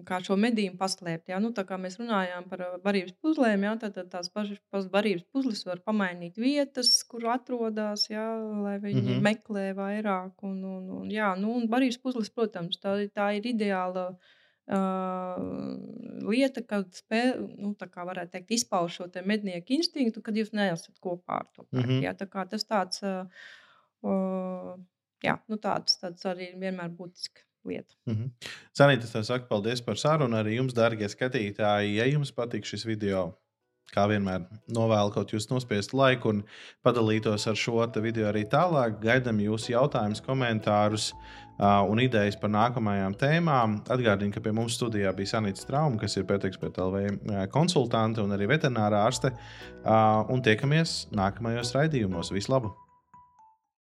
kā 0.06 0.18
šo 0.22 0.36
medījumu 0.38 0.78
paslēpt. 0.78 1.32
Ja? 1.32 1.40
Nu, 1.42 1.50
tā 1.56 1.64
kā 1.66 1.74
mēs 1.80 1.96
runājām 1.98 2.44
par 2.50 2.62
barības 2.84 3.16
puzlēm, 3.18 3.64
ja? 3.66 3.72
tad, 3.82 3.96
tad 3.96 4.12
tās 4.12 4.30
pašas 4.30 4.86
barības 4.92 5.24
puzles 5.34 5.64
var 5.66 5.82
pamainīt 5.82 6.38
vietas, 6.38 6.92
kur 7.08 7.26
atrodas, 7.34 8.06
ja? 8.12 8.28
lai 8.38 8.76
viņi 8.84 9.00
mm 9.00 9.08
-hmm. 9.08 9.24
meklē 9.26 9.64
vairāk. 9.74 10.36
Un, 10.46 10.60
un, 10.62 10.84
un, 11.00 11.10
jā, 11.10 11.32
nu, 11.40 11.56
un 11.58 11.66
barības 11.72 11.98
puzles, 11.98 12.30
protams, 12.30 12.78
tā, 12.78 12.94
tā 13.10 13.32
ir 13.40 13.50
ideāla. 13.54 14.12
Uh, 14.72 15.42
lieta, 16.30 16.62
kad 16.62 16.86
spēj, 16.94 17.32
nu, 17.58 17.74
varētu 17.74 18.30
teikt, 18.30 18.54
izpauž 18.54 18.94
šo 18.94 19.08
mednieku 19.26 19.74
instinktu, 19.74 20.22
kad 20.22 20.36
jūs 20.38 20.52
neesat 20.54 20.94
kopā 21.02 21.42
ar 21.42 21.46
to. 21.56 21.66
Mm 21.72 21.82
-hmm. 21.82 22.02
ja? 22.02 22.14
tā 22.14 22.46
tas 22.48 22.64
tāds 22.64 23.02
uh, 23.02 23.26
jā, 25.24 25.38
nu 25.48 25.58
tāds, 25.62 25.98
tāds 26.02 26.28
arī 26.28 26.52
vienmēr 26.58 26.92
būtisks 26.98 27.46
lieta. 27.64 27.94
Mm 28.06 28.14
-hmm. 28.14 28.48
Sanīt, 28.78 29.04
es 29.04 29.12
tev 29.12 29.22
saku 29.22 29.46
paldies 29.48 29.80
par 29.80 29.96
sarunu. 29.96 30.36
Arī 30.36 30.56
jums, 30.56 30.74
darbie 30.74 31.08
skatītāji, 31.08 31.94
ja 31.96 32.06
jums 32.06 32.32
patīk 32.32 32.64
šis 32.64 32.84
video, 32.86 33.38
kā 33.92 34.08
vienmēr, 34.08 34.46
novēlu 34.68 35.12
kaut 35.12 35.32
jūs 35.32 35.50
nospiest 35.50 35.92
laiku 35.92 36.28
un 36.28 36.42
padalītos 36.84 37.46
ar 37.46 37.56
šo 37.56 37.86
video 38.02 38.28
arī 38.28 38.44
tālāk. 38.44 39.00
Gaidām 39.00 39.40
jūsu 39.40 39.72
jautājumus, 39.72 40.22
komentārus 40.22 41.12
uh, 41.12 41.90
un 41.90 42.00
idejas 42.00 42.36
par 42.36 42.50
nākamajām 42.50 43.14
tēmām. 43.14 43.82
Atgādinu, 43.88 44.32
ka 44.32 44.40
pie 44.40 44.52
mums 44.52 44.74
studijā 44.74 45.12
bija 45.12 45.26
Sanīta 45.26 45.60
Strauma, 45.60 45.98
kas 45.98 46.16
ir 46.16 46.24
PTXPTLV 46.24 47.48
konsultante 47.50 48.22
un 48.22 48.32
arī 48.32 48.46
veterinārā 48.46 49.06
ārste. 49.06 49.32
Uh, 49.84 50.24
un 50.32 50.42
tiekamies 50.42 51.08
nākamajos 51.12 51.74
raidījumos. 51.74 52.32
Vislabāk! 52.32 52.81